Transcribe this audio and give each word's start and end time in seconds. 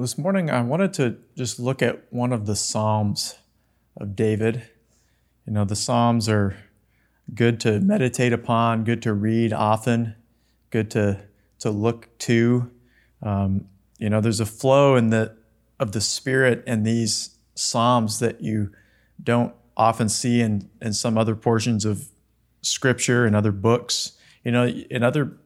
This 0.00 0.16
morning, 0.16 0.48
I 0.48 0.60
wanted 0.60 0.92
to 0.94 1.16
just 1.36 1.58
look 1.58 1.82
at 1.82 2.04
one 2.10 2.32
of 2.32 2.46
the 2.46 2.54
Psalms 2.54 3.34
of 3.96 4.14
David. 4.14 4.62
You 5.44 5.52
know, 5.52 5.64
the 5.64 5.74
Psalms 5.74 6.28
are 6.28 6.56
good 7.34 7.58
to 7.62 7.80
meditate 7.80 8.32
upon, 8.32 8.84
good 8.84 9.02
to 9.02 9.12
read 9.12 9.52
often, 9.52 10.14
good 10.70 10.88
to, 10.92 11.24
to 11.58 11.70
look 11.70 12.16
to. 12.18 12.70
Um, 13.24 13.66
you 13.98 14.08
know, 14.08 14.20
there's 14.20 14.38
a 14.38 14.46
flow 14.46 14.94
in 14.94 15.10
the 15.10 15.36
of 15.80 15.90
the 15.90 16.00
Spirit 16.00 16.62
in 16.64 16.84
these 16.84 17.36
Psalms 17.56 18.20
that 18.20 18.40
you 18.40 18.70
don't 19.20 19.52
often 19.76 20.08
see 20.08 20.40
in, 20.40 20.70
in 20.80 20.92
some 20.92 21.18
other 21.18 21.34
portions 21.34 21.84
of 21.84 22.08
Scripture 22.62 23.26
and 23.26 23.34
other 23.34 23.50
books. 23.50 24.12
You 24.44 24.52
know, 24.52 24.68
in 24.68 25.02
other 25.02 25.38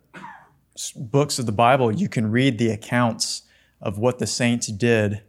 books 0.94 1.38
of 1.38 1.46
the 1.46 1.52
Bible, 1.52 1.90
you 1.90 2.10
can 2.10 2.30
read 2.30 2.58
the 2.58 2.68
accounts 2.68 3.44
of 3.82 3.98
what 3.98 4.18
the 4.18 4.26
saints 4.26 4.68
did 4.68 5.22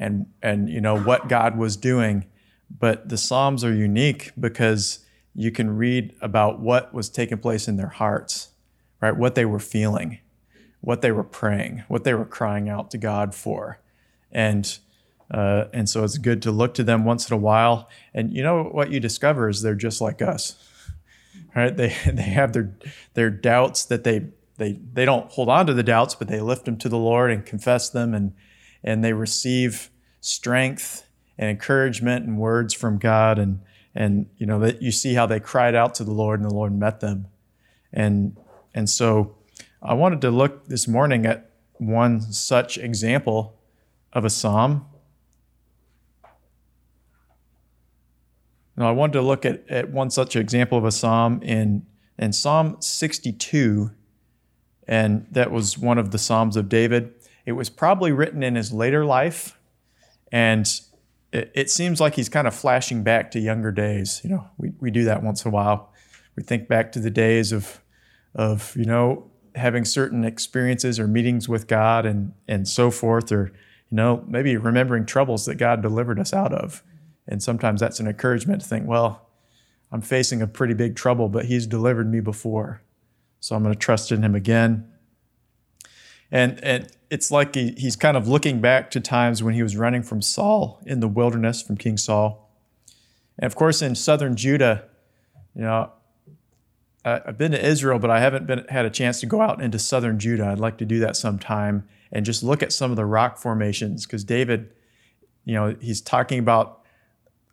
and 0.00 0.26
and 0.42 0.68
you 0.68 0.80
know 0.80 0.98
what 0.98 1.28
God 1.28 1.56
was 1.56 1.76
doing. 1.76 2.26
But 2.78 3.08
the 3.08 3.18
Psalms 3.18 3.64
are 3.64 3.74
unique 3.74 4.32
because 4.38 5.04
you 5.34 5.50
can 5.50 5.76
read 5.76 6.14
about 6.20 6.60
what 6.60 6.94
was 6.94 7.08
taking 7.08 7.38
place 7.38 7.68
in 7.68 7.76
their 7.76 7.88
hearts, 7.88 8.50
right? 9.00 9.16
What 9.16 9.34
they 9.34 9.44
were 9.44 9.58
feeling, 9.58 10.18
what 10.80 11.02
they 11.02 11.12
were 11.12 11.24
praying, 11.24 11.84
what 11.88 12.04
they 12.04 12.14
were 12.14 12.24
crying 12.24 12.68
out 12.68 12.90
to 12.92 12.98
God 12.98 13.34
for. 13.34 13.80
And 14.32 14.78
uh, 15.30 15.66
and 15.72 15.88
so 15.88 16.02
it's 16.02 16.18
good 16.18 16.42
to 16.42 16.50
look 16.50 16.74
to 16.74 16.84
them 16.84 17.04
once 17.04 17.30
in 17.30 17.34
a 17.34 17.38
while. 17.38 17.88
And 18.14 18.32
you 18.32 18.42
know 18.42 18.64
what 18.64 18.90
you 18.90 19.00
discover 19.00 19.48
is 19.48 19.62
they're 19.62 19.74
just 19.74 20.00
like 20.00 20.22
us, 20.22 20.56
right? 21.54 21.76
They 21.76 21.88
they 22.06 22.22
have 22.22 22.52
their 22.52 22.74
their 23.14 23.30
doubts 23.30 23.84
that 23.86 24.04
they 24.04 24.28
they 24.60 24.78
they 24.92 25.06
don't 25.06 25.30
hold 25.32 25.48
on 25.48 25.66
to 25.66 25.74
the 25.74 25.82
doubts, 25.82 26.14
but 26.14 26.28
they 26.28 26.38
lift 26.38 26.66
them 26.66 26.76
to 26.76 26.88
the 26.88 26.98
Lord 26.98 27.32
and 27.32 27.44
confess 27.44 27.88
them, 27.88 28.14
and 28.14 28.34
and 28.84 29.02
they 29.02 29.14
receive 29.14 29.90
strength 30.20 31.06
and 31.38 31.48
encouragement 31.48 32.26
and 32.26 32.38
words 32.38 32.74
from 32.74 32.98
God, 32.98 33.38
and 33.38 33.60
and 33.94 34.26
you 34.36 34.44
know 34.46 34.60
that 34.60 34.82
you 34.82 34.92
see 34.92 35.14
how 35.14 35.24
they 35.24 35.40
cried 35.40 35.74
out 35.74 35.94
to 35.94 36.04
the 36.04 36.12
Lord, 36.12 36.40
and 36.40 36.48
the 36.48 36.54
Lord 36.54 36.78
met 36.78 37.00
them, 37.00 37.26
and 37.90 38.36
and 38.74 38.88
so 38.88 39.34
I 39.82 39.94
wanted 39.94 40.20
to 40.20 40.30
look 40.30 40.66
this 40.66 40.86
morning 40.86 41.24
at 41.24 41.50
one 41.78 42.20
such 42.20 42.76
example 42.76 43.58
of 44.12 44.26
a 44.26 44.30
psalm. 44.30 44.84
Now, 48.76 48.88
I 48.88 48.92
wanted 48.92 49.14
to 49.14 49.22
look 49.22 49.46
at, 49.46 49.64
at 49.70 49.90
one 49.90 50.10
such 50.10 50.36
example 50.36 50.76
of 50.76 50.84
a 50.84 50.92
psalm 50.92 51.42
in, 51.42 51.86
in 52.18 52.32
Psalm 52.32 52.76
62 52.80 53.90
and 54.86 55.26
that 55.30 55.50
was 55.50 55.78
one 55.78 55.98
of 55.98 56.10
the 56.10 56.18
Psalms 56.18 56.56
of 56.56 56.68
David. 56.68 57.12
It 57.46 57.52
was 57.52 57.70
probably 57.70 58.12
written 58.12 58.42
in 58.42 58.54
his 58.54 58.72
later 58.72 59.04
life, 59.04 59.58
and 60.32 60.68
it, 61.32 61.50
it, 61.54 61.70
seems 61.70 62.00
like 62.00 62.14
he's 62.14 62.28
kind 62.28 62.46
of 62.46 62.54
flashing 62.54 63.02
back 63.02 63.30
to 63.32 63.40
younger 63.40 63.72
days. 63.72 64.20
You 64.24 64.30
know, 64.30 64.50
we, 64.58 64.72
we 64.80 64.90
do 64.90 65.04
that 65.04 65.22
once 65.22 65.44
in 65.44 65.50
a 65.50 65.54
while. 65.54 65.92
We 66.36 66.42
think 66.42 66.68
back 66.68 66.92
to 66.92 66.98
the 66.98 67.10
days 67.10 67.52
of, 67.52 67.80
of 68.34 68.74
you 68.76 68.84
know, 68.84 69.30
having 69.54 69.84
certain 69.84 70.24
experiences 70.24 70.98
or 70.98 71.06
meetings 71.06 71.48
with 71.48 71.66
God 71.66 72.06
and, 72.06 72.32
and 72.48 72.66
so 72.68 72.90
forth, 72.90 73.32
or, 73.32 73.52
you 73.90 73.96
know, 73.96 74.24
maybe 74.26 74.56
remembering 74.56 75.06
troubles 75.06 75.46
that 75.46 75.56
God 75.56 75.82
delivered 75.82 76.18
us 76.18 76.32
out 76.32 76.52
of. 76.52 76.82
And 77.26 77.42
sometimes 77.42 77.80
that's 77.80 78.00
an 78.00 78.06
encouragement 78.06 78.62
to 78.62 78.68
think, 78.68 78.86
well, 78.86 79.28
I'm 79.92 80.00
facing 80.00 80.42
a 80.42 80.46
pretty 80.46 80.74
big 80.74 80.96
trouble, 80.96 81.28
but 81.28 81.46
He's 81.46 81.66
delivered 81.66 82.10
me 82.10 82.20
before. 82.20 82.82
So 83.40 83.56
I'm 83.56 83.62
going 83.62 83.74
to 83.74 83.78
trust 83.78 84.12
in 84.12 84.22
him 84.22 84.34
again. 84.34 84.86
And, 86.30 86.62
and 86.62 86.88
it's 87.10 87.30
like 87.30 87.54
he, 87.54 87.74
he's 87.76 87.96
kind 87.96 88.16
of 88.16 88.28
looking 88.28 88.60
back 88.60 88.90
to 88.92 89.00
times 89.00 89.42
when 89.42 89.54
he 89.54 89.62
was 89.62 89.76
running 89.76 90.02
from 90.02 90.22
Saul 90.22 90.80
in 90.86 91.00
the 91.00 91.08
wilderness, 91.08 91.60
from 91.60 91.76
King 91.76 91.96
Saul. 91.96 92.50
And 93.38 93.46
of 93.46 93.56
course, 93.56 93.82
in 93.82 93.94
southern 93.94 94.36
Judah, 94.36 94.84
you 95.54 95.62
know, 95.62 95.90
I've 97.04 97.38
been 97.38 97.52
to 97.52 97.66
Israel, 97.66 97.98
but 97.98 98.10
I 98.10 98.20
haven't 98.20 98.46
been, 98.46 98.66
had 98.68 98.84
a 98.84 98.90
chance 98.90 99.20
to 99.20 99.26
go 99.26 99.40
out 99.40 99.62
into 99.62 99.78
southern 99.78 100.18
Judah. 100.18 100.46
I'd 100.46 100.58
like 100.58 100.76
to 100.78 100.84
do 100.84 101.00
that 101.00 101.16
sometime 101.16 101.88
and 102.12 102.26
just 102.26 102.42
look 102.42 102.62
at 102.62 102.72
some 102.72 102.90
of 102.90 102.98
the 102.98 103.06
rock 103.06 103.38
formations 103.38 104.04
because 104.04 104.22
David, 104.22 104.70
you 105.46 105.54
know, 105.54 105.74
he's 105.80 106.02
talking 106.02 106.38
about 106.38 106.82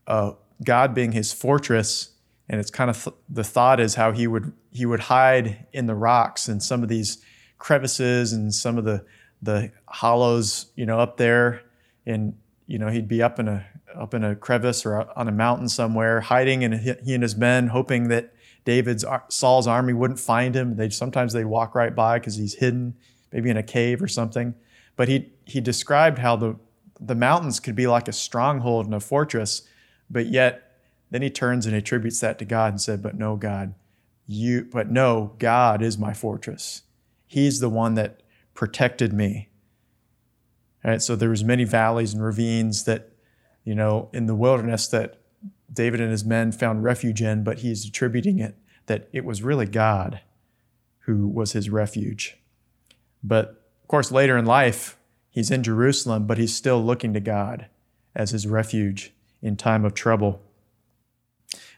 uh, 0.05 0.33
God 0.63 0.93
being 0.93 1.13
his 1.13 1.31
fortress 1.31 2.11
and 2.49 2.59
it's 2.59 2.71
kind 2.71 2.89
of 2.89 3.03
th- 3.03 3.15
the 3.29 3.43
thought 3.43 3.79
is 3.79 3.95
how 3.95 4.11
he 4.11 4.27
would 4.27 4.53
he 4.77 4.85
would 4.85 4.99
hide 4.99 5.65
in 5.73 5.87
the 5.87 5.95
rocks 5.95 6.47
and 6.47 6.61
some 6.61 6.83
of 6.83 6.89
these 6.89 7.17
crevices 7.57 8.33
and 8.33 8.53
some 8.53 8.77
of 8.77 8.85
the 8.85 9.03
the 9.41 9.71
hollows 9.87 10.67
you 10.75 10.85
know 10.85 10.99
up 10.99 11.17
there. 11.17 11.61
And 12.05 12.35
you 12.67 12.79
know 12.79 12.87
he'd 12.87 13.07
be 13.07 13.21
up 13.21 13.39
in 13.39 13.47
a 13.47 13.65
up 13.95 14.13
in 14.13 14.23
a 14.23 14.35
crevice 14.35 14.85
or 14.85 15.09
on 15.17 15.27
a 15.27 15.31
mountain 15.31 15.67
somewhere 15.67 16.21
hiding 16.21 16.63
and 16.63 16.75
he 16.75 17.13
and 17.13 17.23
his 17.23 17.35
men 17.35 17.67
hoping 17.67 18.09
that 18.09 18.33
David's 18.65 19.03
uh, 19.03 19.19
Saul's 19.29 19.67
army 19.67 19.93
wouldn't 19.93 20.19
find 20.19 20.55
him. 20.55 20.75
They 20.75 20.89
sometimes 20.89 21.33
they 21.33 21.45
walk 21.45 21.73
right 21.73 21.95
by 21.95 22.19
because 22.19 22.35
he's 22.35 22.55
hidden 22.55 22.95
maybe 23.31 23.49
in 23.49 23.57
a 23.57 23.63
cave 23.63 24.01
or 24.01 24.07
something. 24.07 24.53
But 24.95 25.07
he 25.07 25.31
he 25.45 25.59
described 25.59 26.19
how 26.19 26.35
the 26.35 26.55
the 26.99 27.15
mountains 27.15 27.59
could 27.59 27.75
be 27.75 27.87
like 27.87 28.07
a 28.07 28.13
stronghold 28.13 28.85
and 28.85 28.95
a 28.95 28.99
fortress 28.99 29.67
but 30.09 30.27
yet 30.27 30.67
then 31.09 31.21
he 31.21 31.29
turns 31.29 31.65
and 31.65 31.75
attributes 31.75 32.19
that 32.19 32.39
to 32.39 32.45
God 32.45 32.73
and 32.73 32.81
said, 32.81 33.01
But 33.01 33.15
no, 33.15 33.35
God, 33.35 33.73
you, 34.27 34.67
but 34.71 34.91
no, 34.91 35.33
God 35.39 35.81
is 35.81 35.97
my 35.97 36.13
fortress. 36.13 36.83
He's 37.25 37.59
the 37.59 37.69
one 37.69 37.95
that 37.95 38.21
protected 38.53 39.13
me. 39.13 39.49
All 40.83 40.91
right, 40.91 41.01
so 41.01 41.15
there 41.15 41.29
was 41.29 41.43
many 41.43 41.63
valleys 41.63 42.13
and 42.13 42.23
ravines 42.23 42.83
that, 42.83 43.11
you 43.63 43.73
know, 43.73 44.09
in 44.13 44.27
the 44.27 44.35
wilderness 44.35 44.87
that 44.89 45.19
David 45.71 46.01
and 46.01 46.11
his 46.11 46.25
men 46.25 46.51
found 46.51 46.83
refuge 46.83 47.21
in, 47.21 47.43
but 47.43 47.59
he's 47.59 47.85
attributing 47.85 48.39
it 48.39 48.55
that 48.85 49.09
it 49.11 49.25
was 49.25 49.43
really 49.43 49.65
God 49.65 50.21
who 50.99 51.27
was 51.27 51.53
his 51.53 51.69
refuge. 51.69 52.37
But 53.23 53.49
of 53.81 53.87
course, 53.87 54.11
later 54.11 54.37
in 54.37 54.45
life, 54.45 54.97
he's 55.29 55.51
in 55.51 55.63
Jerusalem, 55.63 56.27
but 56.27 56.37
he's 56.37 56.55
still 56.55 56.83
looking 56.83 57.13
to 57.13 57.19
God 57.19 57.67
as 58.15 58.31
his 58.31 58.47
refuge 58.47 59.13
in 59.41 59.55
time 59.55 59.85
of 59.85 59.93
trouble. 59.93 60.41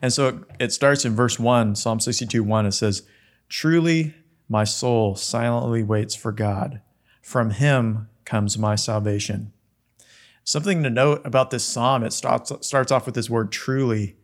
And 0.01 0.13
so 0.13 0.45
it 0.59 0.71
starts 0.71 1.05
in 1.05 1.15
verse 1.15 1.39
1, 1.39 1.75
Psalm 1.75 1.99
62 1.99 2.43
1. 2.43 2.65
It 2.65 2.71
says, 2.71 3.03
Truly 3.49 4.13
my 4.47 4.63
soul 4.63 5.15
silently 5.15 5.83
waits 5.83 6.15
for 6.15 6.31
God. 6.31 6.81
From 7.21 7.51
him 7.51 8.09
comes 8.25 8.57
my 8.57 8.75
salvation. 8.75 9.53
Something 10.43 10.81
to 10.83 10.89
note 10.89 11.21
about 11.25 11.51
this 11.51 11.63
psalm, 11.63 12.03
it 12.03 12.13
starts, 12.13 12.51
starts 12.65 12.91
off 12.91 13.05
with 13.05 13.15
this 13.15 13.29
word 13.29 13.51
truly. 13.51 14.15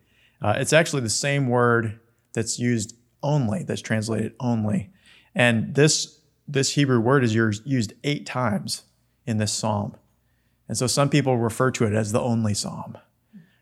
Uh, 0.42 0.56
it's 0.58 0.74
actually 0.74 1.02
the 1.02 1.10
same 1.10 1.48
word 1.48 2.00
that's 2.34 2.58
used 2.58 2.96
only, 3.22 3.64
that's 3.64 3.82
translated 3.82 4.34
only. 4.40 4.92
And 5.36 5.76
this, 5.76 6.20
this 6.48 6.72
Hebrew 6.72 7.00
word 7.00 7.24
is 7.24 7.36
used 7.36 7.94
eight 8.04 8.26
times 8.26 8.84
in 9.26 9.38
this 9.38 9.52
psalm. 9.52 9.96
And 10.68 10.78
so 10.78 10.88
some 10.88 11.10
people 11.10 11.38
refer 11.38 11.70
to 11.72 11.86
it 11.86 11.94
as 11.94 12.12
the 12.12 12.22
only 12.22 12.54
psalm 12.54 12.98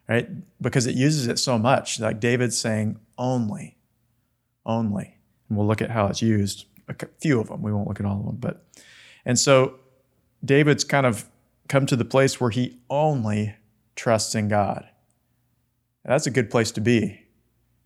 right? 0.08 0.28
Because 0.62 0.86
it 0.86 0.96
uses 0.96 1.28
it 1.28 1.40
so 1.40 1.58
much. 1.58 2.00
Like 2.00 2.20
David's 2.20 2.58
saying, 2.58 3.00
only, 3.18 3.78
only. 4.66 5.18
And 5.50 5.58
we'll 5.58 5.68
look 5.68 5.82
at 5.82 5.92
how 5.92 6.08
it's 6.08 6.22
used, 6.22 6.66
a 6.88 6.96
few 7.20 7.40
of 7.40 7.48
them. 7.48 7.62
We 7.62 7.72
won't 7.72 7.88
look 7.88 8.00
at 8.00 8.06
all 8.06 8.20
of 8.20 8.26
them. 8.26 8.38
But, 8.38 8.66
and 9.26 9.38
so 9.40 9.80
David's 10.44 10.84
kind 10.84 11.06
of 11.06 11.26
come 11.68 11.86
to 11.86 11.96
the 11.96 12.06
place 12.06 12.40
where 12.40 12.50
he 12.50 12.80
only 12.90 13.56
trusts 13.96 14.36
in 14.36 14.48
God. 14.48 14.88
And 16.04 16.12
that's 16.12 16.28
a 16.28 16.32
good 16.32 16.50
place 16.50 16.72
to 16.72 16.82
be, 16.82 17.22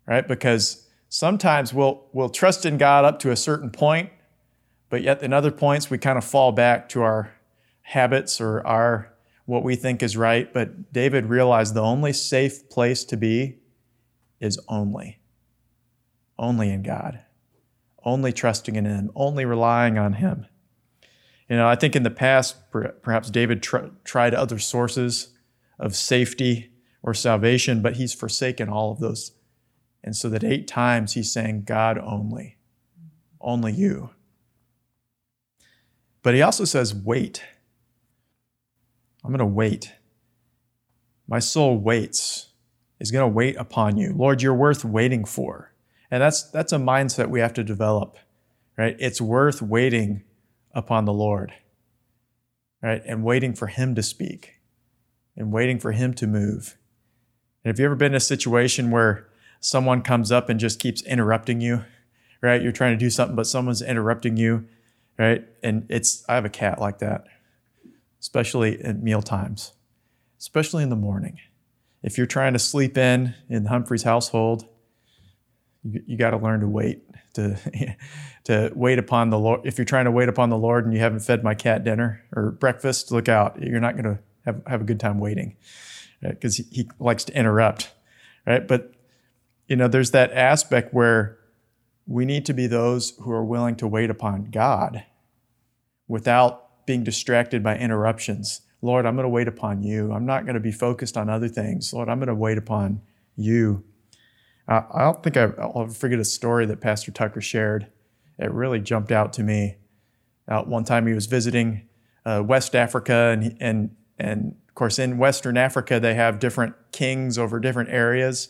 right? 0.06 0.26
Because 0.26 0.88
sometimes 1.08 1.72
we'll, 1.72 2.04
we'll 2.12 2.28
trust 2.28 2.66
in 2.66 2.78
God 2.78 3.04
up 3.04 3.20
to 3.20 3.30
a 3.30 3.36
certain 3.36 3.70
point, 3.70 4.10
but 4.90 5.02
yet 5.02 5.22
in 5.22 5.32
other 5.32 5.52
points 5.52 5.88
we 5.88 5.98
kind 5.98 6.18
of 6.18 6.24
fall 6.24 6.50
back 6.50 6.88
to 6.90 7.02
our 7.02 7.32
habits 7.82 8.40
or 8.40 8.66
our 8.66 9.12
what 9.48 9.64
we 9.64 9.76
think 9.76 10.02
is 10.02 10.14
right, 10.14 10.52
but 10.52 10.92
David 10.92 11.24
realized 11.24 11.72
the 11.72 11.80
only 11.80 12.12
safe 12.12 12.68
place 12.68 13.02
to 13.04 13.16
be 13.16 13.56
is 14.40 14.60
only. 14.68 15.20
Only 16.38 16.68
in 16.68 16.82
God. 16.82 17.24
Only 18.04 18.30
trusting 18.30 18.76
in 18.76 18.84
Him, 18.84 19.10
only 19.14 19.46
relying 19.46 19.96
on 19.96 20.12
Him. 20.12 20.44
You 21.48 21.56
know, 21.56 21.66
I 21.66 21.76
think 21.76 21.96
in 21.96 22.02
the 22.02 22.10
past, 22.10 22.56
perhaps 22.70 23.30
David 23.30 23.62
tr- 23.62 23.86
tried 24.04 24.34
other 24.34 24.58
sources 24.58 25.28
of 25.78 25.96
safety 25.96 26.70
or 27.02 27.14
salvation, 27.14 27.80
but 27.80 27.96
he's 27.96 28.12
forsaken 28.12 28.68
all 28.68 28.92
of 28.92 28.98
those. 28.98 29.32
And 30.04 30.14
so 30.14 30.28
that 30.28 30.44
eight 30.44 30.68
times 30.68 31.14
he's 31.14 31.32
saying, 31.32 31.64
God 31.64 31.96
only, 31.96 32.58
only 33.40 33.72
you. 33.72 34.10
But 36.22 36.34
he 36.34 36.42
also 36.42 36.66
says, 36.66 36.94
wait. 36.94 37.42
I'm 39.24 39.30
going 39.30 39.38
to 39.38 39.44
wait. 39.44 39.92
My 41.26 41.38
soul 41.38 41.78
waits, 41.78 42.46
is 43.00 43.10
going 43.12 43.22
to 43.30 43.34
wait 43.34 43.56
upon 43.56 43.96
you. 43.96 44.12
Lord, 44.12 44.42
you're 44.42 44.54
worth 44.54 44.84
waiting 44.84 45.24
for. 45.24 45.72
And 46.10 46.22
that's, 46.22 46.50
that's 46.50 46.72
a 46.72 46.78
mindset 46.78 47.28
we 47.28 47.40
have 47.40 47.54
to 47.54 47.62
develop, 47.62 48.18
right? 48.76 48.96
It's 48.98 49.20
worth 49.20 49.62
waiting 49.62 50.24
upon 50.72 51.04
the 51.04 51.12
Lord. 51.12 51.52
right? 52.82 53.02
And 53.04 53.24
waiting 53.24 53.54
for 53.54 53.66
Him 53.68 53.94
to 53.94 54.02
speak 54.02 54.54
and 55.36 55.52
waiting 55.52 55.78
for 55.78 55.92
Him 55.92 56.14
to 56.14 56.26
move. 56.26 56.76
And 57.64 57.70
have 57.70 57.78
you 57.78 57.84
ever 57.86 57.96
been 57.96 58.12
in 58.12 58.16
a 58.16 58.20
situation 58.20 58.90
where 58.90 59.28
someone 59.60 60.02
comes 60.02 60.30
up 60.30 60.48
and 60.48 60.60
just 60.60 60.78
keeps 60.78 61.02
interrupting 61.02 61.60
you, 61.60 61.84
right? 62.40 62.62
You're 62.62 62.72
trying 62.72 62.92
to 62.92 63.04
do 63.04 63.10
something, 63.10 63.36
but 63.36 63.46
someone's 63.46 63.82
interrupting 63.82 64.36
you, 64.36 64.66
right? 65.18 65.44
And 65.62 65.86
it's, 65.88 66.24
I 66.28 66.34
have 66.34 66.44
a 66.44 66.50
cat 66.50 66.80
like 66.80 66.98
that, 66.98 67.26
especially 68.20 68.80
at 68.82 69.02
meal 69.02 69.22
times, 69.22 69.72
especially 70.38 70.82
in 70.82 70.90
the 70.90 70.96
morning. 70.96 71.38
If 72.02 72.16
you're 72.16 72.26
trying 72.26 72.52
to 72.52 72.58
sleep 72.58 72.96
in 72.96 73.34
in 73.48 73.66
Humphrey's 73.66 74.02
household, 74.02 74.66
you, 75.84 76.02
you 76.06 76.16
got 76.16 76.30
to 76.30 76.36
learn 76.36 76.60
to 76.60 76.68
wait 76.68 77.02
to 77.34 77.58
to 78.44 78.72
wait 78.74 78.98
upon 78.98 79.30
the 79.30 79.38
Lord. 79.38 79.60
If 79.64 79.78
you're 79.78 79.84
trying 79.84 80.06
to 80.06 80.10
wait 80.10 80.28
upon 80.28 80.50
the 80.50 80.58
Lord 80.58 80.84
and 80.84 80.94
you 80.94 81.00
haven't 81.00 81.20
fed 81.20 81.42
my 81.42 81.54
cat 81.54 81.84
dinner 81.84 82.22
or 82.34 82.52
breakfast, 82.52 83.10
look 83.10 83.28
out. 83.28 83.60
You're 83.62 83.80
not 83.80 83.94
going 83.94 84.16
to 84.16 84.18
have, 84.44 84.62
have 84.66 84.80
a 84.80 84.84
good 84.84 85.00
time 85.00 85.18
waiting 85.18 85.56
because 86.20 86.58
right? 86.58 86.66
he, 86.70 86.82
he 86.82 86.90
likes 86.98 87.24
to 87.24 87.36
interrupt, 87.36 87.92
right? 88.46 88.66
But 88.66 88.92
you 89.66 89.76
know, 89.76 89.88
there's 89.88 90.12
that 90.12 90.32
aspect 90.32 90.94
where 90.94 91.38
we 92.06 92.24
need 92.24 92.46
to 92.46 92.54
be 92.54 92.66
those 92.66 93.10
who 93.20 93.30
are 93.30 93.44
willing 93.44 93.76
to 93.76 93.86
wait 93.86 94.08
upon 94.08 94.50
God 94.50 95.04
without 96.08 96.67
being 96.88 97.04
distracted 97.04 97.62
by 97.62 97.76
interruptions. 97.76 98.62
Lord, 98.80 99.04
I'm 99.04 99.14
going 99.14 99.24
to 99.24 99.28
wait 99.28 99.46
upon 99.46 99.82
you. 99.82 100.10
I'm 100.10 100.24
not 100.24 100.46
going 100.46 100.54
to 100.54 100.60
be 100.60 100.72
focused 100.72 101.18
on 101.18 101.28
other 101.28 101.46
things. 101.46 101.92
Lord, 101.92 102.08
I'm 102.08 102.18
going 102.18 102.28
to 102.28 102.34
wait 102.34 102.56
upon 102.56 103.02
you. 103.36 103.84
I 104.66 105.00
don't 105.00 105.22
think 105.22 105.36
I, 105.36 105.46
will 105.46 105.82
ever 105.82 105.92
forget 105.92 106.18
a 106.18 106.24
story 106.24 106.64
that 106.66 106.80
Pastor 106.80 107.10
Tucker 107.10 107.42
shared. 107.42 107.88
It 108.38 108.50
really 108.50 108.80
jumped 108.80 109.12
out 109.12 109.34
to 109.34 109.42
me. 109.42 109.76
Uh, 110.48 110.62
one 110.62 110.84
time 110.84 111.06
he 111.06 111.12
was 111.12 111.26
visiting 111.26 111.86
uh, 112.24 112.42
West 112.44 112.74
Africa, 112.74 113.36
and, 113.38 113.56
and, 113.60 113.96
and 114.18 114.56
of 114.68 114.74
course, 114.74 114.98
in 114.98 115.18
Western 115.18 115.58
Africa, 115.58 116.00
they 116.00 116.14
have 116.14 116.38
different 116.38 116.74
kings 116.92 117.36
over 117.36 117.60
different 117.60 117.90
areas. 117.90 118.48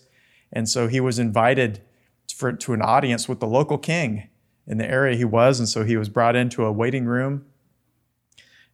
And 0.53 0.69
so 0.69 0.87
he 0.87 1.01
was 1.01 1.19
invited 1.19 1.83
for, 2.33 2.53
to 2.53 2.73
an 2.73 2.83
audience 2.83 3.29
with 3.29 3.41
the 3.41 3.49
local 3.49 3.79
king 3.79 4.29
in 4.65 4.79
the 4.79 4.89
area 4.89 5.17
he 5.17 5.25
was. 5.25 5.59
And 5.59 5.69
so 5.69 5.83
he 5.83 5.97
was 5.97 6.09
brought 6.09 6.37
into 6.37 6.65
a 6.65 6.71
waiting 6.71 7.05
room 7.05 7.45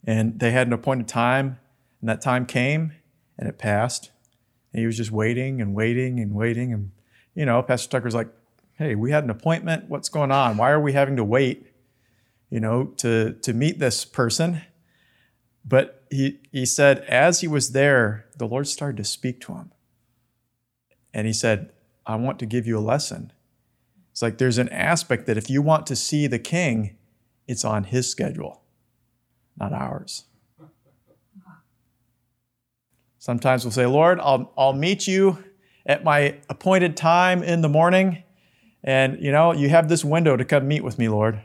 and 0.06 0.38
they 0.38 0.50
had 0.50 0.66
an 0.66 0.72
appointed 0.72 1.08
time. 1.08 1.58
And 2.00 2.08
that 2.08 2.20
time 2.20 2.44
came 2.46 2.92
and 3.38 3.48
it 3.48 3.58
passed. 3.58 4.10
And 4.72 4.80
he 4.80 4.86
was 4.86 4.96
just 4.96 5.10
waiting 5.10 5.60
and 5.60 5.74
waiting 5.74 6.20
and 6.20 6.34
waiting. 6.34 6.72
And, 6.72 6.90
you 7.34 7.46
know, 7.46 7.62
Pastor 7.62 7.88
Tucker's 7.88 8.14
like, 8.14 8.28
hey, 8.74 8.94
we 8.94 9.10
had 9.10 9.24
an 9.24 9.30
appointment. 9.30 9.88
What's 9.88 10.08
going 10.08 10.30
on? 10.30 10.56
Why 10.56 10.70
are 10.70 10.80
we 10.80 10.92
having 10.92 11.16
to 11.16 11.24
wait, 11.24 11.68
you 12.50 12.60
know, 12.60 12.86
to, 12.98 13.34
to 13.42 13.52
meet 13.52 13.78
this 13.78 14.04
person? 14.04 14.60
But 15.64 16.04
he, 16.10 16.40
he 16.52 16.66
said, 16.66 16.98
as 17.00 17.40
he 17.40 17.48
was 17.48 17.72
there, 17.72 18.26
the 18.36 18.46
Lord 18.46 18.68
started 18.68 18.98
to 18.98 19.04
speak 19.04 19.40
to 19.42 19.54
him. 19.54 19.72
And 21.14 21.26
he 21.26 21.32
said, 21.32 21.72
I 22.06 22.16
want 22.16 22.38
to 22.40 22.46
give 22.46 22.66
you 22.66 22.78
a 22.78 22.80
lesson. 22.80 23.32
It's 24.12 24.20
like 24.20 24.38
there's 24.38 24.58
an 24.58 24.68
aspect 24.68 25.26
that 25.26 25.38
if 25.38 25.48
you 25.48 25.62
want 25.62 25.86
to 25.86 25.96
see 25.96 26.26
the 26.26 26.38
king, 26.38 26.96
it's 27.46 27.64
on 27.64 27.84
his 27.84 28.10
schedule, 28.10 28.62
not 29.58 29.72
ours. 29.72 30.24
Sometimes 33.18 33.64
we'll 33.64 33.72
say, 33.72 33.86
Lord, 33.86 34.20
I'll, 34.20 34.52
I'll 34.56 34.74
meet 34.74 35.06
you 35.06 35.42
at 35.86 36.04
my 36.04 36.36
appointed 36.48 36.96
time 36.96 37.42
in 37.42 37.62
the 37.62 37.68
morning. 37.68 38.22
And, 38.82 39.18
you 39.22 39.32
know, 39.32 39.52
you 39.52 39.70
have 39.70 39.88
this 39.88 40.04
window 40.04 40.36
to 40.36 40.44
come 40.44 40.68
meet 40.68 40.84
with 40.84 40.98
me, 40.98 41.08
Lord. 41.08 41.40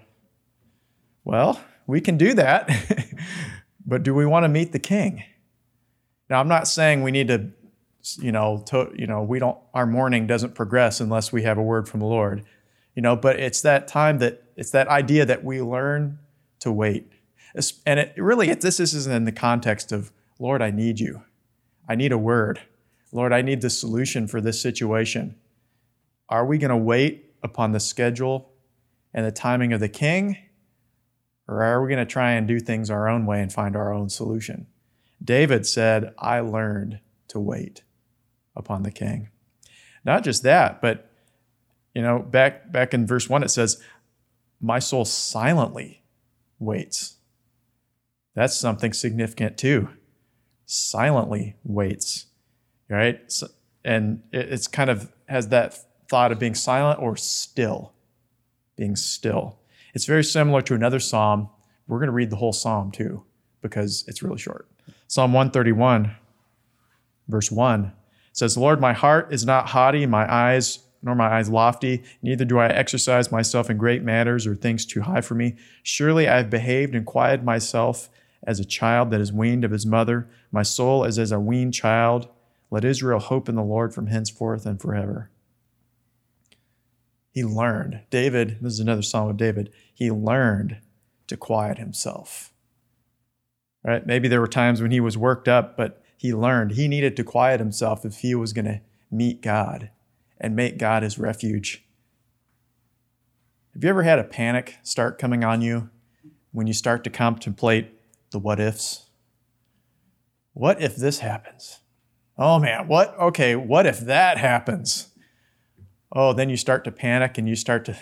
Well, 1.23 1.61
we 1.87 2.01
can 2.01 2.17
do 2.17 2.33
that. 2.33 2.69
but 3.85 4.03
do 4.03 4.13
we 4.13 4.25
want 4.25 4.43
to 4.43 4.49
meet 4.49 4.73
the 4.73 4.79
king? 4.79 5.23
Now, 6.29 6.41
I'm 6.41 6.49
not 6.49 6.67
saying 6.67 7.01
we 7.01 7.11
need 7.11 7.29
to 7.29 7.51
you 8.17 8.31
know, 8.31 8.63
to, 8.67 8.91
you 8.95 9.07
know, 9.07 9.21
we 9.21 9.39
don't, 9.39 9.57
our 9.73 9.85
morning 9.85 10.25
doesn't 10.27 10.55
progress 10.55 10.99
unless 10.99 11.31
we 11.31 11.43
have 11.43 11.57
a 11.57 11.61
word 11.61 11.87
from 11.87 11.99
the 11.99 12.05
Lord, 12.05 12.43
you 12.95 13.01
know, 13.01 13.15
but 13.15 13.39
it's 13.39 13.61
that 13.61 13.87
time 13.87 14.19
that, 14.19 14.43
it's 14.55 14.71
that 14.71 14.87
idea 14.87 15.25
that 15.25 15.43
we 15.43 15.61
learn 15.61 16.19
to 16.59 16.71
wait. 16.71 17.11
And 17.85 17.99
it 17.99 18.13
really, 18.17 18.49
it, 18.49 18.61
this 18.61 18.79
isn't 18.79 19.13
in 19.13 19.25
the 19.25 19.31
context 19.31 19.91
of, 19.91 20.11
Lord, 20.39 20.61
I 20.61 20.71
need 20.71 20.99
you. 20.99 21.23
I 21.87 21.95
need 21.95 22.11
a 22.11 22.17
word. 22.17 22.61
Lord, 23.11 23.33
I 23.33 23.41
need 23.41 23.61
the 23.61 23.69
solution 23.69 24.27
for 24.27 24.39
this 24.39 24.61
situation. 24.61 25.35
Are 26.29 26.45
we 26.45 26.57
going 26.57 26.69
to 26.69 26.77
wait 26.77 27.33
upon 27.41 27.71
the 27.71 27.79
schedule 27.79 28.51
and 29.13 29.25
the 29.25 29.31
timing 29.31 29.73
of 29.73 29.79
the 29.79 29.89
king? 29.89 30.37
Or 31.47 31.63
are 31.63 31.81
we 31.81 31.89
going 31.89 32.05
to 32.05 32.11
try 32.11 32.33
and 32.33 32.47
do 32.47 32.59
things 32.59 32.91
our 32.91 33.09
own 33.09 33.25
way 33.25 33.41
and 33.41 33.51
find 33.51 33.75
our 33.75 33.91
own 33.91 34.09
solution? 34.09 34.67
David 35.23 35.65
said, 35.65 36.13
I 36.19 36.41
learned 36.41 36.99
to 37.29 37.39
wait 37.39 37.83
upon 38.55 38.83
the 38.83 38.91
king. 38.91 39.29
Not 40.05 40.23
just 40.23 40.43
that, 40.43 40.81
but 40.81 41.09
you 41.93 42.01
know, 42.01 42.19
back 42.19 42.71
back 42.71 42.93
in 42.93 43.07
verse 43.07 43.27
1 43.27 43.43
it 43.43 43.49
says, 43.49 43.81
"My 44.61 44.79
soul 44.79 45.05
silently 45.05 46.03
waits." 46.59 47.17
That's 48.39 48.55
something 48.55 48.93
significant 48.93 49.57
too. 49.57 49.89
Silently 50.65 51.57
waits. 51.65 52.27
Right? 52.89 53.19
So, 53.29 53.47
and 53.83 54.23
it, 54.31 54.53
it's 54.53 54.65
kind 54.65 54.89
of 54.89 55.11
has 55.27 55.49
that 55.49 55.77
thought 56.07 56.31
of 56.31 56.39
being 56.39 56.55
silent 56.55 57.01
or 57.01 57.17
still. 57.17 57.91
Being 58.77 58.95
still. 58.95 59.59
It's 59.93 60.05
very 60.05 60.23
similar 60.23 60.61
to 60.61 60.73
another 60.73 61.01
psalm. 61.01 61.49
We're 61.85 61.97
going 61.97 62.07
to 62.07 62.13
read 62.13 62.29
the 62.29 62.37
whole 62.37 62.53
psalm 62.53 62.91
too 62.91 63.25
because 63.61 64.05
it's 64.07 64.23
really 64.23 64.39
short. 64.39 64.69
Psalm 65.09 65.33
131 65.33 66.15
verse 67.27 67.51
1 67.51 67.91
says, 68.31 68.57
Lord, 68.57 68.79
my 68.79 68.93
heart 68.93 69.33
is 69.33 69.45
not 69.45 69.67
haughty, 69.67 70.05
my 70.05 70.33
eyes 70.33 70.79
nor 71.01 71.13
my 71.13 71.27
eyes 71.27 71.49
lofty, 71.49 72.03
neither 72.21 72.45
do 72.45 72.57
I 72.57 72.67
exercise 72.67 73.31
myself 73.33 73.69
in 73.69 73.77
great 73.77 74.01
matters 74.01 74.47
or 74.47 74.55
things 74.55 74.85
too 74.85 75.01
high 75.01 75.21
for 75.21 75.35
me. 75.35 75.55
Surely 75.83 76.27
I 76.27 76.37
have 76.37 76.49
behaved 76.49 76.95
and 76.95 77.05
quieted 77.05 77.43
myself 77.43 78.09
as 78.43 78.59
a 78.59 78.65
child 78.65 79.11
that 79.11 79.21
is 79.21 79.33
weaned 79.33 79.63
of 79.63 79.71
his 79.71 79.85
mother. 79.85 80.29
My 80.51 80.63
soul 80.63 81.03
is 81.03 81.19
as 81.19 81.31
a 81.31 81.39
weaned 81.39 81.73
child. 81.73 82.29
Let 82.71 82.85
Israel 82.85 83.19
hope 83.19 83.49
in 83.49 83.55
the 83.55 83.63
Lord 83.63 83.93
from 83.93 84.07
henceforth 84.07 84.65
and 84.65 84.79
forever. 84.79 85.29
He 87.31 87.43
learned, 87.43 88.01
David, 88.09 88.57
this 88.61 88.73
is 88.73 88.79
another 88.79 89.01
psalm 89.01 89.29
of 89.29 89.37
David, 89.37 89.71
he 89.93 90.11
learned 90.11 90.77
to 91.27 91.37
quiet 91.37 91.77
himself. 91.77 92.53
Right? 93.83 94.05
Maybe 94.05 94.27
there 94.27 94.41
were 94.41 94.47
times 94.47 94.81
when 94.81 94.91
he 94.91 94.99
was 94.99 95.17
worked 95.17 95.47
up, 95.47 95.77
but 95.77 96.03
he 96.17 96.33
learned 96.33 96.71
he 96.71 96.87
needed 96.87 97.15
to 97.15 97.23
quiet 97.23 97.59
himself 97.59 98.03
if 98.03 98.17
he 98.17 98.35
was 98.35 98.51
going 98.51 98.65
to 98.65 98.81
meet 99.09 99.41
God 99.41 99.91
and 100.37 100.55
make 100.55 100.77
God 100.77 101.03
his 101.03 101.17
refuge. 101.17 101.85
Have 103.73 103.83
you 103.83 103.89
ever 103.89 104.03
had 104.03 104.19
a 104.19 104.23
panic 104.23 104.77
start 104.83 105.17
coming 105.17 105.43
on 105.43 105.61
you 105.61 105.89
when 106.51 106.67
you 106.67 106.73
start 106.73 107.03
to 107.05 107.09
contemplate 107.09 107.98
the 108.31 108.39
what 108.39 108.59
ifs? 108.59 109.09
What 110.53 110.81
if 110.81 110.95
this 110.95 111.19
happens? 111.19 111.79
Oh 112.37 112.59
man, 112.59 112.87
what? 112.87 113.17
Okay, 113.19 113.55
what 113.55 113.85
if 113.85 113.99
that 114.01 114.37
happens? 114.37 115.09
Oh, 116.11 116.33
then 116.33 116.49
you 116.49 116.57
start 116.57 116.83
to 116.85 116.91
panic 116.91 117.37
and 117.37 117.47
you 117.47 117.55
start 117.55 117.85
to, 117.85 117.97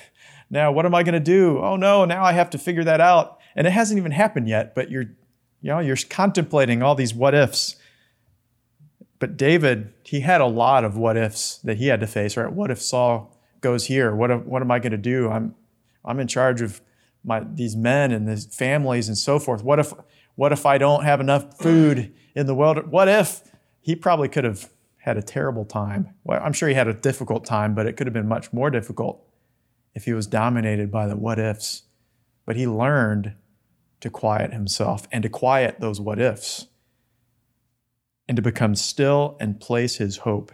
now 0.49 0.71
what 0.71 0.85
am 0.85 0.95
I 0.95 1.03
going 1.03 1.13
to 1.13 1.19
do? 1.19 1.59
Oh 1.59 1.75
no, 1.75 2.05
now 2.05 2.23
I 2.23 2.31
have 2.31 2.49
to 2.51 2.57
figure 2.57 2.83
that 2.83 3.01
out. 3.01 3.39
And 3.55 3.67
it 3.67 3.71
hasn't 3.71 3.97
even 3.97 4.11
happened 4.11 4.47
yet, 4.47 4.75
but 4.75 4.89
you're, 4.89 5.05
you 5.61 5.71
know, 5.71 5.79
you're 5.79 5.97
contemplating 6.09 6.81
all 6.81 6.95
these 6.95 7.13
what 7.13 7.33
ifs. 7.33 7.75
But 9.19 9.35
David, 9.35 9.93
he 10.03 10.19
had 10.19 10.41
a 10.41 10.45
lot 10.45 10.85
of 10.85 10.95
what 10.95 11.17
ifs 11.17 11.57
that 11.59 11.77
he 11.77 11.87
had 11.87 11.99
to 12.01 12.07
face, 12.07 12.37
right? 12.37 12.51
What 12.51 12.69
if 12.69 12.79
Saul 12.81 13.35
goes 13.61 13.85
here? 13.85 14.15
What, 14.15 14.45
what 14.45 14.61
am 14.61 14.69
I 14.69 14.79
going 14.79 14.91
to 14.91 14.97
do? 14.97 15.29
I'm, 15.29 15.55
I'm 16.05 16.19
in 16.19 16.27
charge 16.27 16.61
of 16.61 16.81
my, 17.23 17.41
these 17.41 17.75
men 17.75 18.11
and 18.11 18.27
these 18.27 18.45
families 18.45 19.07
and 19.07 19.17
so 19.17 19.39
forth. 19.39 19.63
What 19.63 19.79
if, 19.79 19.91
what 20.37 20.53
if 20.53 20.67
I 20.67 20.77
don't 20.77 21.03
have 21.03 21.19
enough 21.19 21.57
food 21.57 22.13
in 22.35 22.45
the 22.45 22.53
world? 22.53 22.91
What 22.91 23.07
if 23.07 23.41
he 23.81 23.95
probably 23.95 24.29
could 24.29 24.43
have 24.43 24.69
had 24.97 25.17
a 25.17 25.21
terrible 25.23 25.65
time? 25.65 26.13
Well, 26.23 26.39
I'm 26.41 26.53
sure 26.53 26.69
he 26.69 26.75
had 26.75 26.87
a 26.87 26.93
difficult 26.93 27.43
time, 27.43 27.73
but 27.73 27.87
it 27.87 27.97
could 27.97 28.05
have 28.05 28.13
been 28.13 28.27
much 28.27 28.53
more 28.53 28.69
difficult 28.69 29.27
if 29.95 30.05
he 30.05 30.13
was 30.13 30.27
dominated 30.27 30.91
by 30.91 31.07
the 31.07 31.15
what 31.17 31.39
ifs. 31.39 31.83
But 32.45 32.55
he 32.55 32.67
learned 32.67 33.33
to 33.99 34.11
quiet 34.11 34.53
himself 34.53 35.07
and 35.11 35.23
to 35.23 35.29
quiet 35.29 35.79
those 35.79 35.99
what 35.99 36.19
ifs 36.19 36.67
and 38.27 38.35
to 38.35 38.43
become 38.43 38.75
still 38.75 39.37
and 39.39 39.59
place 39.59 39.95
his 39.95 40.17
hope 40.17 40.51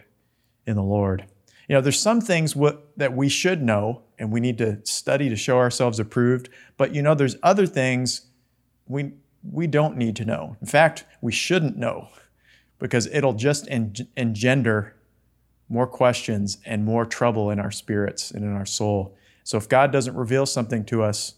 in 0.66 0.78
the 0.78 0.82
Lord. 0.84 1.26
You 1.68 1.76
know, 1.76 1.82
there's 1.82 2.00
some 2.00 2.22
things 2.22 2.56
what, 2.56 2.98
that 2.98 3.14
we 3.14 3.28
should 3.28 3.62
know 3.62 4.04
and 4.18 4.32
we 4.32 4.40
need 4.40 4.58
to 4.60 4.80
study 4.86 5.28
to 5.28 5.36
show 5.36 5.58
ourselves 5.58 6.00
approved, 6.00 6.48
but 6.78 6.96
you 6.96 7.02
know, 7.02 7.16
there's 7.16 7.36
other 7.44 7.66
things 7.66 8.28
we, 8.88 9.12
we 9.44 9.68
don't 9.68 9.98
need 9.98 10.16
to 10.18 10.26
know. 10.26 10.56
In 10.62 10.68
fact, 10.68 11.06
we 11.22 11.32
shouldn't 11.32 11.78
know 11.78 12.10
because 12.80 13.08
it'll 13.08 13.34
just 13.34 13.68
engender 13.68 14.96
more 15.70 15.88
questions 15.88 16.58
and 16.66 16.86
more 16.86 17.06
trouble 17.06 17.50
in 17.50 17.60
our 17.60 17.72
spirits 17.72 18.32
and 18.32 18.44
in 18.44 18.54
our 18.54 18.66
soul. 18.66 19.16
So 19.44 19.58
if 19.58 19.68
God 19.68 19.92
doesn't 19.92 20.16
reveal 20.16 20.46
something 20.46 20.86
to 20.86 21.04
us 21.04 21.36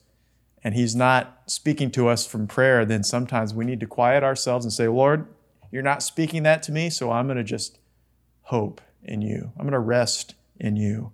and 0.64 0.74
He's 0.74 0.96
not 0.96 1.42
speaking 1.46 1.92
to 1.92 2.08
us 2.08 2.26
from 2.26 2.48
prayer, 2.48 2.86
then 2.86 3.04
sometimes 3.04 3.54
we 3.54 3.66
need 3.66 3.80
to 3.80 3.88
quiet 3.88 4.24
ourselves 4.24 4.66
and 4.66 4.74
say, 4.74 4.88
Lord, 4.88 5.28
you're 5.72 5.84
not 5.84 6.04
speaking 6.04 6.44
that 6.44 6.64
to 6.64 6.72
me, 6.72 6.90
so 6.90 7.12
I'm 7.12 7.28
going 7.28 7.38
to 7.38 7.44
just 7.44 7.80
hope 8.44 8.82
in 9.04 9.22
you. 9.22 9.52
I'm 9.58 9.64
going 9.64 9.74
to 9.74 9.80
rest 9.80 10.36
in 10.60 10.76
you. 10.76 11.12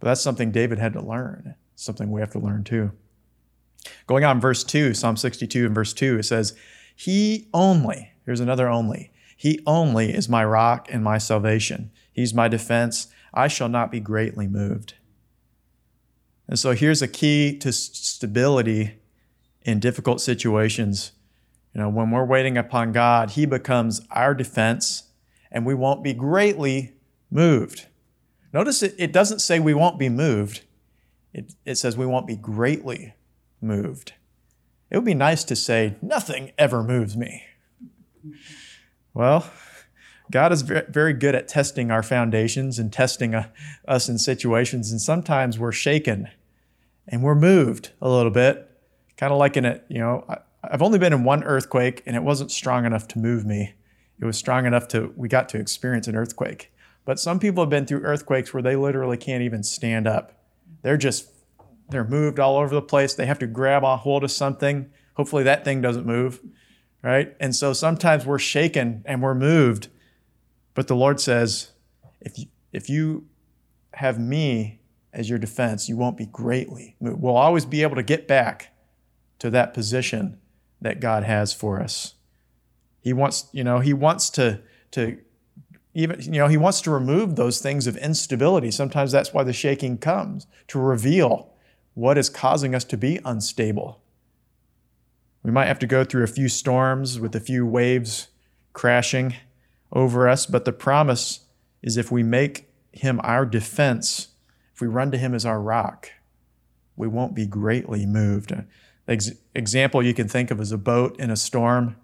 But 0.00 0.08
that's 0.08 0.20
something 0.20 0.52
David 0.52 0.78
had 0.78 0.92
to 0.92 1.00
learn, 1.02 1.54
something 1.74 2.10
we 2.10 2.20
have 2.20 2.32
to 2.32 2.38
learn 2.38 2.64
too. 2.64 2.92
Going 4.06 4.24
on, 4.24 4.40
verse 4.40 4.64
2, 4.64 4.94
Psalm 4.94 5.16
62 5.16 5.66
and 5.66 5.74
verse 5.74 5.92
2, 5.92 6.18
it 6.18 6.24
says, 6.24 6.54
He 6.94 7.48
only, 7.52 8.12
here's 8.24 8.40
another 8.40 8.68
only, 8.68 9.12
He 9.36 9.60
only 9.66 10.12
is 10.12 10.28
my 10.28 10.44
rock 10.44 10.88
and 10.90 11.04
my 11.04 11.18
salvation. 11.18 11.90
He's 12.12 12.34
my 12.34 12.48
defense. 12.48 13.08
I 13.32 13.48
shall 13.48 13.68
not 13.68 13.90
be 13.90 14.00
greatly 14.00 14.48
moved. 14.48 14.94
And 16.48 16.58
so 16.58 16.72
here's 16.72 17.02
a 17.02 17.08
key 17.08 17.56
to 17.58 17.72
stability 17.72 18.98
in 19.62 19.80
difficult 19.80 20.20
situations. 20.20 21.12
You 21.74 21.82
know, 21.82 21.90
when 21.90 22.10
we're 22.10 22.24
waiting 22.24 22.56
upon 22.56 22.92
God, 22.92 23.32
He 23.32 23.46
becomes 23.46 24.00
our 24.10 24.34
defense 24.34 25.04
and 25.50 25.66
we 25.66 25.74
won't 25.74 26.02
be 26.02 26.14
greatly 26.14 26.94
moved. 27.30 27.86
Notice 28.52 28.82
it, 28.82 28.94
it 28.98 29.12
doesn't 29.12 29.40
say 29.40 29.60
we 29.60 29.74
won't 29.74 29.98
be 29.98 30.08
moved, 30.08 30.62
it, 31.34 31.52
it 31.66 31.74
says 31.76 31.96
we 31.96 32.06
won't 32.06 32.26
be 32.26 32.36
greatly 32.36 33.14
moved. 33.60 34.14
It 34.90 34.96
would 34.96 35.04
be 35.04 35.14
nice 35.14 35.44
to 35.44 35.56
say, 35.56 35.96
nothing 36.00 36.52
ever 36.56 36.82
moves 36.82 37.16
me. 37.16 37.44
Well, 39.14 39.50
God 40.30 40.52
is 40.52 40.62
very 40.62 41.12
good 41.12 41.34
at 41.34 41.48
testing 41.48 41.90
our 41.90 42.02
foundations 42.02 42.78
and 42.78 42.92
testing 42.92 43.34
uh, 43.34 43.48
us 43.86 44.08
in 44.08 44.18
situations, 44.18 44.90
and 44.92 45.00
sometimes 45.00 45.58
we're 45.58 45.72
shaken 45.72 46.28
and 47.06 47.22
we're 47.22 47.34
moved 47.34 47.90
a 48.02 48.08
little 48.08 48.30
bit, 48.30 48.70
kind 49.16 49.32
of 49.32 49.38
like 49.38 49.56
in 49.56 49.64
a, 49.64 49.80
you 49.88 49.98
know, 49.98 50.26
I've 50.62 50.82
only 50.82 50.98
been 50.98 51.12
in 51.12 51.24
one 51.24 51.42
earthquake 51.44 52.02
and 52.04 52.14
it 52.14 52.22
wasn't 52.22 52.50
strong 52.50 52.84
enough 52.84 53.08
to 53.08 53.18
move 53.18 53.46
me. 53.46 53.74
It 54.20 54.24
was 54.24 54.36
strong 54.36 54.66
enough 54.66 54.88
to, 54.88 55.12
we 55.16 55.28
got 55.28 55.48
to 55.50 55.58
experience 55.58 56.08
an 56.08 56.16
earthquake. 56.16 56.72
But 57.04 57.18
some 57.18 57.38
people 57.38 57.62
have 57.62 57.70
been 57.70 57.86
through 57.86 58.02
earthquakes 58.02 58.52
where 58.52 58.62
they 58.62 58.76
literally 58.76 59.16
can't 59.16 59.42
even 59.42 59.62
stand 59.62 60.06
up. 60.06 60.44
They're 60.82 60.98
just, 60.98 61.30
they're 61.90 62.04
moved 62.04 62.38
all 62.38 62.56
over 62.56 62.74
the 62.74 62.82
place. 62.82 63.14
They 63.14 63.26
have 63.26 63.38
to 63.38 63.46
grab 63.46 63.84
a 63.84 63.96
hold 63.96 64.24
of 64.24 64.30
something. 64.30 64.90
Hopefully 65.14 65.42
that 65.44 65.64
thing 65.64 65.80
doesn't 65.80 66.06
move, 66.06 66.40
right? 67.02 67.34
And 67.40 67.54
so 67.54 67.72
sometimes 67.72 68.26
we're 68.26 68.38
shaken 68.38 69.02
and 69.06 69.22
we're 69.22 69.34
moved. 69.34 69.88
But 70.74 70.86
the 70.86 70.96
Lord 70.96 71.20
says, 71.20 71.72
if 72.20 72.38
you, 72.38 72.46
if 72.72 72.88
you 72.88 73.26
have 73.94 74.18
me 74.18 74.80
as 75.12 75.28
your 75.28 75.38
defense, 75.38 75.88
you 75.88 75.96
won't 75.96 76.16
be 76.16 76.26
greatly 76.26 76.96
moved. 77.00 77.20
We'll 77.20 77.36
always 77.36 77.64
be 77.64 77.82
able 77.82 77.96
to 77.96 78.02
get 78.02 78.28
back 78.28 78.74
to 79.38 79.50
that 79.50 79.74
position 79.74 80.38
that 80.80 81.00
God 81.00 81.24
has 81.24 81.52
for 81.52 81.80
us. 81.80 82.14
He 83.00 83.12
wants, 83.12 83.48
you 83.52 83.64
know, 83.64 83.80
he 83.80 83.94
wants 83.94 84.30
to, 84.30 84.60
to 84.92 85.18
even 85.94 86.20
you 86.20 86.38
know 86.38 86.48
he 86.48 86.56
wants 86.56 86.80
to 86.82 86.90
remove 86.90 87.34
those 87.36 87.60
things 87.60 87.86
of 87.86 87.96
instability 87.96 88.70
sometimes 88.70 89.10
that's 89.10 89.32
why 89.32 89.42
the 89.42 89.52
shaking 89.52 89.98
comes 89.98 90.46
to 90.68 90.78
reveal 90.78 91.50
what 91.98 92.18
is 92.18 92.28
causing 92.28 92.74
us 92.74 92.84
to 92.84 92.96
be 92.96 93.18
unstable 93.24 94.00
we 95.42 95.50
might 95.50 95.66
have 95.66 95.78
to 95.78 95.86
go 95.86 96.04
through 96.04 96.22
a 96.22 96.28
few 96.28 96.48
storms 96.48 97.18
with 97.18 97.34
a 97.34 97.40
few 97.40 97.66
waves 97.66 98.28
crashing 98.72 99.34
over 99.92 100.28
us 100.28 100.46
but 100.46 100.64
the 100.64 100.72
promise 100.72 101.40
is 101.82 101.96
if 101.96 102.10
we 102.10 102.22
make 102.22 102.70
him 102.92 103.20
our 103.24 103.44
defense 103.44 104.28
if 104.74 104.80
we 104.80 104.86
run 104.86 105.10
to 105.10 105.18
him 105.18 105.34
as 105.34 105.44
our 105.44 105.60
rock 105.60 106.10
we 106.96 107.08
won't 107.08 107.34
be 107.34 107.46
greatly 107.46 108.06
moved 108.06 108.54
the 109.06 109.36
example 109.54 110.02
you 110.02 110.14
can 110.14 110.28
think 110.28 110.50
of 110.50 110.60
is 110.60 110.72
a 110.72 110.78
boat 110.78 111.18
in 111.18 111.30
a 111.30 111.36
storm 111.36 111.96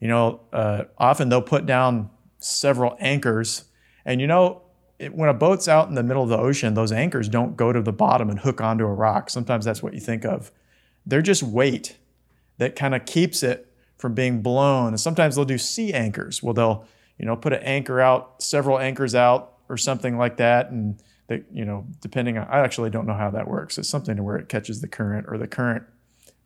you 0.00 0.08
know 0.08 0.40
uh, 0.52 0.84
often 0.98 1.28
they'll 1.28 1.40
put 1.40 1.64
down 1.64 2.10
several 2.38 2.96
anchors. 3.00 3.64
And 4.04 4.20
you 4.20 4.26
know, 4.26 4.62
it, 4.98 5.14
when 5.14 5.28
a 5.28 5.34
boat's 5.34 5.68
out 5.68 5.88
in 5.88 5.94
the 5.94 6.02
middle 6.02 6.22
of 6.22 6.28
the 6.28 6.38
ocean, 6.38 6.74
those 6.74 6.92
anchors 6.92 7.28
don't 7.28 7.56
go 7.56 7.72
to 7.72 7.80
the 7.80 7.92
bottom 7.92 8.30
and 8.30 8.40
hook 8.40 8.60
onto 8.60 8.84
a 8.84 8.92
rock. 8.92 9.30
Sometimes 9.30 9.64
that's 9.64 9.82
what 9.82 9.94
you 9.94 10.00
think 10.00 10.24
of. 10.24 10.50
They're 11.06 11.22
just 11.22 11.42
weight 11.42 11.96
that 12.58 12.76
kind 12.76 12.94
of 12.94 13.04
keeps 13.04 13.42
it 13.42 13.72
from 13.96 14.14
being 14.14 14.42
blown. 14.42 14.88
And 14.88 15.00
sometimes 15.00 15.36
they'll 15.36 15.44
do 15.44 15.58
sea 15.58 15.92
anchors. 15.92 16.42
Well, 16.42 16.54
they'll, 16.54 16.84
you 17.18 17.26
know, 17.26 17.36
put 17.36 17.52
an 17.52 17.62
anchor 17.62 18.00
out, 18.00 18.42
several 18.42 18.78
anchors 18.78 19.14
out 19.14 19.54
or 19.68 19.76
something 19.76 20.18
like 20.18 20.36
that. 20.38 20.70
And 20.70 21.00
they, 21.28 21.42
you 21.52 21.64
know, 21.64 21.86
depending 22.00 22.38
on, 22.38 22.46
I 22.48 22.60
actually 22.60 22.90
don't 22.90 23.06
know 23.06 23.14
how 23.14 23.30
that 23.30 23.48
works. 23.48 23.78
It's 23.78 23.88
something 23.88 24.16
to 24.16 24.22
where 24.22 24.36
it 24.36 24.48
catches 24.48 24.80
the 24.80 24.88
current 24.88 25.26
or 25.28 25.38
the 25.38 25.46
current 25.46 25.84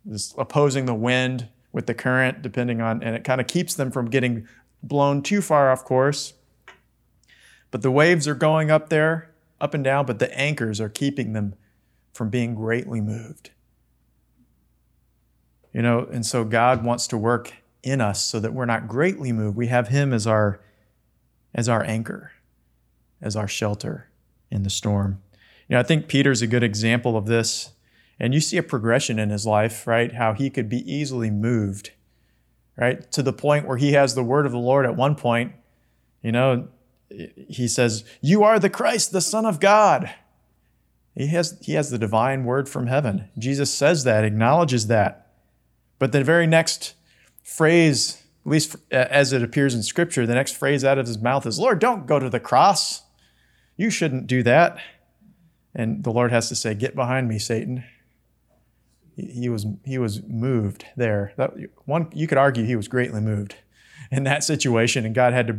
is 0.09 0.35
opposing 0.37 0.87
the 0.87 0.95
wind 0.95 1.49
with 1.73 1.87
the 1.87 1.95
current, 1.95 2.43
depending 2.43 2.81
on, 2.81 3.03
and 3.03 3.17
it 3.17 3.25
kind 3.25 3.41
of 3.41 3.47
keeps 3.47 3.75
them 3.75 3.91
from 3.91 4.11
getting 4.11 4.47
blown 4.83 5.23
too 5.23 5.41
far 5.41 5.71
off 5.71 5.85
course. 5.85 6.35
But 7.73 7.83
the 7.83 7.91
waves 7.91 8.29
are 8.29 8.37
going 8.37 8.71
up 8.71 8.89
there, 8.89 9.33
up 9.61 9.75
and 9.75 9.83
down, 9.83 10.07
but 10.07 10.21
the 10.21 10.33
anchors 10.39 10.81
are 10.81 10.89
keeping 10.89 11.33
them 11.33 11.55
from 12.13 12.31
being 12.31 12.55
greatly 12.55 13.01
moved. 13.01 13.51
You 15.73 15.83
know, 15.83 16.07
and 16.13 16.25
so 16.25 16.45
God 16.45 16.85
wants 16.85 17.09
to 17.09 17.19
work 17.19 17.55
in 17.83 18.01
us 18.01 18.23
so 18.23 18.39
that 18.39 18.53
we're 18.53 18.67
not 18.67 18.87
greatly 18.87 19.33
moved. 19.33 19.57
We 19.57 19.67
have 19.67 19.89
him 19.89 20.13
as 20.13 20.25
our 20.25 20.61
as 21.53 21.69
our 21.69 21.83
anchor, 21.83 22.33
as 23.21 23.35
our 23.35 23.49
shelter 23.49 24.09
in 24.51 24.63
the 24.63 24.71
storm. 24.71 25.21
You 25.69 25.75
know, 25.75 25.81
I 25.81 25.83
think 25.83 26.07
Peter's 26.07 26.43
a 26.43 26.47
good 26.47 26.63
example 26.63 27.17
of 27.17 27.27
this. 27.27 27.73
And 28.21 28.33
you 28.33 28.41
see 28.41 28.57
a 28.57 28.63
progression 28.63 29.19
in 29.19 29.31
his 29.31 29.47
life, 29.47 29.87
right? 29.87 30.15
How 30.15 30.33
he 30.33 30.49
could 30.49 30.69
be 30.69 30.79
easily 30.91 31.31
moved 31.31 31.91
right? 32.77 33.11
To 33.13 33.23
the 33.23 33.33
point 33.33 33.67
where 33.67 33.77
he 33.77 33.93
has 33.93 34.15
the 34.15 34.23
word 34.23 34.47
of 34.47 34.53
the 34.53 34.59
Lord 34.59 34.87
at 34.87 34.97
one 34.97 35.15
point. 35.15 35.53
You 36.23 36.33
know, 36.33 36.69
he 37.49 37.69
says, 37.69 38.05
You 38.21 38.43
are 38.45 38.59
the 38.59 38.71
Christ, 38.71 39.13
the 39.13 39.21
Son 39.21 39.47
of 39.47 39.61
God. 39.61 40.13
He 41.15 41.27
has, 41.29 41.59
he 41.61 41.75
has 41.75 41.91
the 41.91 41.99
divine 41.99 42.45
word 42.45 42.69
from 42.69 42.87
heaven. 42.87 43.29
Jesus 43.39 43.73
says 43.73 44.05
that, 44.05 44.25
acknowledges 44.25 44.87
that. 44.87 45.31
But 45.99 46.13
the 46.13 46.25
very 46.25 46.47
next 46.47 46.95
phrase, 47.43 48.23
at 48.47 48.51
least 48.51 48.77
as 48.91 49.33
it 49.33 49.43
appears 49.43 49.75
in 49.75 49.83
Scripture, 49.83 50.27
the 50.27 50.35
next 50.35 50.57
phrase 50.57 50.85
out 50.85 50.99
of 50.99 51.07
his 51.07 51.19
mouth 51.19 51.47
is, 51.47 51.59
Lord, 51.59 51.79
don't 51.79 52.07
go 52.07 52.19
to 52.19 52.31
the 52.31 52.41
cross. 52.41 53.03
You 53.77 53.91
shouldn't 53.91 54.27
do 54.27 54.43
that. 54.45 54.79
And 55.75 56.03
the 56.03 56.13
Lord 56.13 56.33
has 56.33 56.49
to 56.49 56.55
say, 56.55 56.75
Get 56.75 56.95
behind 56.95 57.29
me, 57.29 57.39
Satan 57.39 57.85
he 59.17 59.49
was 59.49 59.67
he 59.85 59.99
was 59.99 60.23
moved 60.23 60.87
there. 60.97 61.33
That 61.37 61.53
one 61.85 62.09
you 62.13 62.27
could 62.27 62.39
argue 62.39 62.65
he 62.65 62.77
was 62.77 62.89
greatly 62.89 63.21
moved 63.21 63.57
in 64.11 64.25
that 64.25 64.45
situation, 64.45 65.05
and 65.05 65.15
God 65.15 65.33
had 65.33 65.47
to 65.49 65.59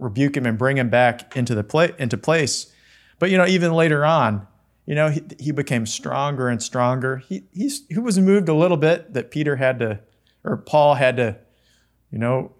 rebuke 0.00 0.36
him 0.36 0.46
and 0.46 0.58
bring 0.58 0.78
him 0.78 0.88
back 0.88 1.36
into 1.36 1.54
the 1.54 1.64
play, 1.64 1.92
into 1.98 2.16
place. 2.16 2.72
But 3.18 3.30
you 3.30 3.38
know, 3.38 3.46
even 3.46 3.72
later 3.72 4.04
on, 4.04 4.46
you 4.86 4.94
know, 4.94 5.10
he, 5.10 5.22
he 5.38 5.52
became 5.52 5.86
stronger 5.86 6.48
and 6.48 6.62
stronger. 6.62 7.18
He 7.18 7.44
he's, 7.52 7.86
he 7.88 7.98
was 7.98 8.18
moved 8.18 8.48
a 8.48 8.54
little 8.54 8.76
bit 8.76 9.14
that 9.14 9.30
Peter 9.30 9.56
had 9.56 9.78
to, 9.78 10.00
or 10.42 10.56
Paul 10.56 10.94
had 10.94 11.16
to, 11.18 11.36
you 12.10 12.18
know, 12.18 12.52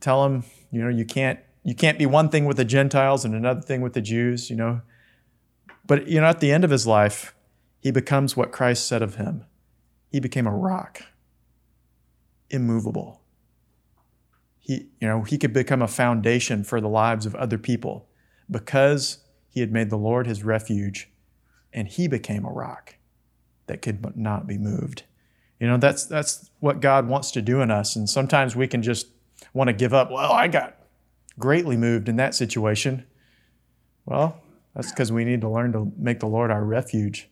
tell 0.00 0.24
him, 0.24 0.44
you 0.72 0.82
know, 0.82 0.88
you 0.88 1.04
can't 1.04 1.38
you 1.62 1.74
can't 1.74 1.98
be 1.98 2.06
one 2.06 2.28
thing 2.28 2.46
with 2.46 2.56
the 2.56 2.64
Gentiles 2.64 3.24
and 3.24 3.34
another 3.34 3.60
thing 3.60 3.82
with 3.82 3.92
the 3.92 4.00
Jews. 4.00 4.50
You 4.50 4.56
know, 4.56 4.80
but 5.86 6.08
you 6.08 6.20
know, 6.20 6.26
at 6.26 6.40
the 6.40 6.50
end 6.50 6.64
of 6.64 6.70
his 6.70 6.86
life, 6.86 7.34
he 7.80 7.90
becomes 7.90 8.36
what 8.36 8.50
Christ 8.50 8.88
said 8.88 9.02
of 9.02 9.16
him 9.16 9.44
he 10.10 10.20
became 10.20 10.46
a 10.46 10.54
rock, 10.54 11.02
immovable. 12.50 13.19
He, 14.60 14.88
you 15.00 15.08
know, 15.08 15.22
he 15.22 15.38
could 15.38 15.52
become 15.52 15.82
a 15.82 15.88
foundation 15.88 16.62
for 16.64 16.80
the 16.80 16.88
lives 16.88 17.26
of 17.26 17.34
other 17.34 17.58
people 17.58 18.08
because 18.50 19.18
he 19.48 19.60
had 19.60 19.72
made 19.72 19.90
the 19.90 19.96
Lord 19.96 20.26
his 20.26 20.44
refuge 20.44 21.10
and 21.72 21.88
he 21.88 22.06
became 22.06 22.44
a 22.44 22.52
rock 22.52 22.96
that 23.66 23.82
could 23.82 24.16
not 24.16 24.46
be 24.46 24.58
moved. 24.58 25.04
You 25.58 25.66
know, 25.66 25.76
that's 25.76 26.04
that's 26.06 26.50
what 26.60 26.80
God 26.80 27.08
wants 27.08 27.30
to 27.32 27.42
do 27.42 27.60
in 27.60 27.70
us. 27.70 27.96
And 27.96 28.08
sometimes 28.08 28.56
we 28.56 28.66
can 28.66 28.82
just 28.82 29.08
want 29.52 29.68
to 29.68 29.74
give 29.74 29.92
up. 29.92 30.10
Well, 30.10 30.32
I 30.32 30.48
got 30.48 30.76
greatly 31.38 31.76
moved 31.76 32.08
in 32.08 32.16
that 32.16 32.34
situation. 32.34 33.04
Well, 34.06 34.40
that's 34.74 34.90
because 34.90 35.12
we 35.12 35.24
need 35.24 35.40
to 35.42 35.48
learn 35.48 35.72
to 35.72 35.92
make 35.96 36.20
the 36.20 36.26
Lord 36.26 36.50
our 36.50 36.64
refuge 36.64 37.30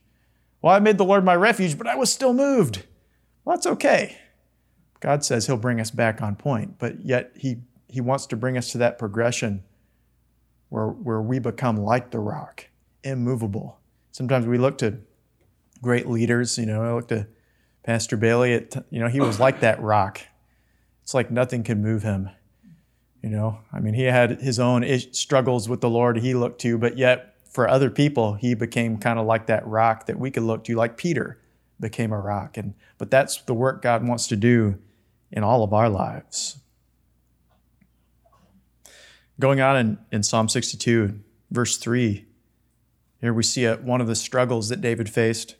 well, 0.60 0.74
I 0.74 0.80
made 0.80 0.98
the 0.98 1.04
Lord 1.04 1.24
my 1.24 1.36
refuge, 1.36 1.78
but 1.78 1.86
I 1.86 1.94
was 1.94 2.12
still 2.12 2.34
moved. 2.34 2.84
Well, 3.44 3.56
that's 3.56 3.66
okay. 3.66 4.16
God 5.00 5.24
says 5.24 5.46
He'll 5.46 5.56
bring 5.56 5.80
us 5.80 5.90
back 5.90 6.20
on 6.22 6.36
point, 6.36 6.78
but 6.78 7.04
yet 7.04 7.32
He, 7.34 7.58
he 7.88 8.00
wants 8.00 8.26
to 8.26 8.36
bring 8.36 8.56
us 8.56 8.72
to 8.72 8.78
that 8.78 8.98
progression 8.98 9.62
where, 10.68 10.88
where 10.88 11.20
we 11.20 11.38
become 11.38 11.76
like 11.76 12.10
the 12.10 12.18
rock, 12.18 12.66
immovable. 13.02 13.78
Sometimes 14.12 14.46
we 14.46 14.58
look 14.58 14.78
to 14.78 14.98
great 15.80 16.08
leaders, 16.08 16.58
you 16.58 16.66
know, 16.66 16.82
I 16.82 16.92
look 16.92 17.08
to 17.08 17.26
Pastor 17.82 18.16
Bailey, 18.16 18.54
at, 18.54 18.84
you 18.90 19.00
know, 19.00 19.08
he 19.08 19.20
was 19.20 19.40
like 19.40 19.60
that 19.60 19.80
rock. 19.80 20.20
It's 21.02 21.14
like 21.14 21.30
nothing 21.30 21.62
could 21.62 21.78
move 21.78 22.02
him. 22.02 22.28
You 23.22 23.30
know, 23.30 23.60
I 23.72 23.80
mean, 23.80 23.94
he 23.94 24.02
had 24.04 24.40
his 24.40 24.60
own 24.60 24.84
struggles 25.12 25.68
with 25.68 25.80
the 25.80 25.90
Lord 25.90 26.18
he 26.18 26.34
looked 26.34 26.60
to, 26.62 26.76
but 26.78 26.98
yet 26.98 27.34
for 27.50 27.66
other 27.66 27.90
people, 27.90 28.34
he 28.34 28.54
became 28.54 28.98
kind 28.98 29.18
of 29.18 29.26
like 29.26 29.46
that 29.46 29.66
rock 29.66 30.06
that 30.06 30.18
we 30.18 30.30
could 30.30 30.42
look 30.42 30.64
to, 30.64 30.76
like 30.76 30.96
Peter. 30.96 31.40
became 31.80 32.12
a 32.12 32.20
rock. 32.20 32.56
And 32.56 32.74
but 32.96 33.10
that's 33.10 33.40
the 33.42 33.54
work 33.54 33.82
God 33.82 34.06
wants 34.06 34.26
to 34.28 34.36
do 34.36 34.78
in 35.30 35.42
all 35.42 35.62
of 35.62 35.72
our 35.72 35.88
lives. 35.88 36.58
Going 39.40 39.60
on 39.60 39.76
in, 39.76 39.98
in 40.10 40.22
Psalm 40.22 40.48
62, 40.48 41.20
verse 41.50 41.76
3, 41.76 42.26
here 43.20 43.32
we 43.32 43.42
see 43.42 43.64
a, 43.64 43.76
one 43.76 44.00
of 44.00 44.06
the 44.06 44.16
struggles 44.16 44.68
that 44.68 44.80
David 44.80 45.08
faced. 45.08 45.56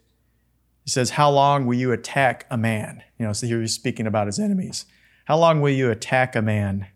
He 0.85 0.91
says, 0.91 1.11
How 1.11 1.31
long 1.31 1.67
will 1.67 1.77
you 1.77 1.93
attack 1.93 2.47
a 2.51 2.57
man? 2.57 3.03
You 3.19 3.27
know, 3.27 3.33
so 3.33 3.47
here 3.47 3.61
he's 3.61 3.75
speaking 3.75 4.07
about 4.07 4.27
his 4.27 4.39
enemies. 4.39 4.87
How 5.27 5.37
long 5.37 5.61
will 5.61 5.71
you 5.71 5.91
attack 5.91 6.35
a 6.35 6.43
man? 6.43 6.87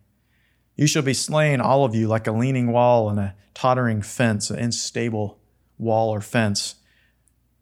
You 0.76 0.86
shall 0.86 1.02
be 1.02 1.14
slain, 1.14 1.60
all 1.60 1.84
of 1.84 1.94
you, 1.94 2.08
like 2.08 2.26
a 2.26 2.32
leaning 2.32 2.72
wall 2.72 3.10
and 3.10 3.18
a 3.18 3.34
tottering 3.54 4.02
fence, 4.02 4.50
an 4.50 4.58
unstable 4.58 5.38
wall 5.78 6.08
or 6.10 6.20
fence. 6.20 6.76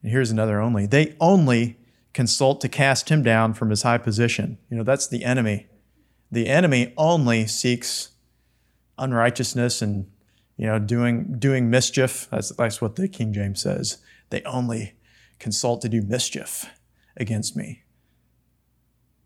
And 0.02 0.12
here's 0.12 0.30
another 0.30 0.60
only. 0.60 0.86
They 0.86 1.16
only 1.20 1.79
consult 2.12 2.60
to 2.60 2.68
cast 2.68 3.08
him 3.08 3.22
down 3.22 3.54
from 3.54 3.70
his 3.70 3.82
high 3.82 3.98
position. 3.98 4.58
You 4.68 4.76
know, 4.76 4.82
that's 4.82 5.06
the 5.06 5.24
enemy. 5.24 5.66
The 6.30 6.48
enemy 6.48 6.92
only 6.96 7.46
seeks 7.46 8.10
unrighteousness 8.98 9.82
and 9.82 10.10
you 10.56 10.66
know 10.66 10.78
doing 10.78 11.36
doing 11.38 11.70
mischief. 11.70 12.28
That's 12.30 12.50
that's 12.50 12.80
what 12.80 12.96
the 12.96 13.08
King 13.08 13.32
James 13.32 13.62
says. 13.62 13.98
They 14.30 14.42
only 14.42 14.94
consult 15.38 15.80
to 15.82 15.88
do 15.88 16.02
mischief 16.02 16.66
against 17.16 17.56
me. 17.56 17.82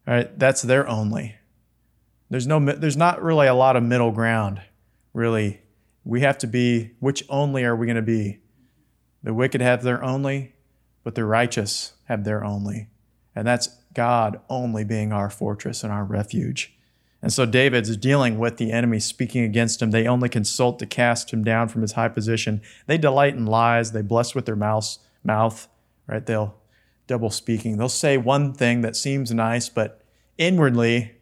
All 0.07 0.15
right, 0.15 0.39
that's 0.39 0.63
their 0.63 0.89
only. 0.89 1.37
There's 2.31 2.47
no 2.47 2.61
there's 2.61 2.97
not 2.97 3.23
really 3.23 3.47
a 3.47 3.55
lot 3.55 3.77
of 3.77 3.83
middle 3.83 4.13
ground, 4.13 4.61
really. 5.13 5.61
We 6.05 6.21
have 6.21 6.39
to 6.39 6.47
be 6.47 6.93
which 7.01 7.25
only 7.29 7.65
are 7.65 7.77
we 7.77 7.87
going 7.87 7.97
to 7.97 8.03
be? 8.03 8.41
The 9.23 9.33
wicked 9.33 9.63
have 9.63 9.83
their 9.83 10.05
only, 10.05 10.54
but 11.05 11.15
the 11.15 11.25
righteous 11.25 11.93
have 12.05 12.25
their 12.25 12.45
only. 12.45 12.89
And 13.37 13.47
that's 13.47 13.69
God 13.95 14.41
only 14.49 14.85
being 14.85 15.13
our 15.13 15.31
fortress 15.31 15.85
and 15.85 15.93
our 15.93 16.05
refuge. 16.05 16.77
And 17.23 17.33
so 17.33 17.47
David's 17.47 17.97
dealing 17.97 18.39
with 18.39 18.59
the 18.59 18.71
enemy 18.71 19.01
speaking 19.01 19.45
against 19.45 19.81
him. 19.81 19.93
They 19.93 20.07
only 20.07 20.29
consult 20.29 20.79
to 20.81 20.87
cast 20.87 21.33
him 21.33 21.43
down 21.43 21.69
from 21.69 21.83
his 21.83 21.93
high 21.93 22.09
position. 22.09 22.61
They 22.87 22.99
delight 22.99 23.35
in 23.35 23.47
lies. 23.47 23.93
They 23.93 24.03
bless 24.03 24.35
with 24.35 24.45
their 24.45 24.57
mouth, 24.57 24.99
mouth, 25.23 25.69
right? 26.07 26.25
They'll 26.25 26.55
double 27.07 27.31
speaking. 27.31 27.77
They'll 27.79 27.89
say 27.89 28.19
one 28.19 28.53
thing 28.53 28.83
that 28.83 28.97
seems 28.97 29.33
nice, 29.33 29.69
but 29.69 30.05
inwardly, 30.37 31.13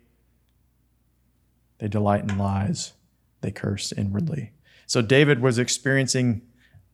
they 1.79 1.89
delight 1.89 2.29
in 2.29 2.39
lies. 2.39 2.95
They 3.41 3.51
curse 3.51 3.93
inwardly. 3.93 4.53
So 4.87 5.03
David 5.03 5.41
was 5.41 5.59
experiencing 5.59 6.43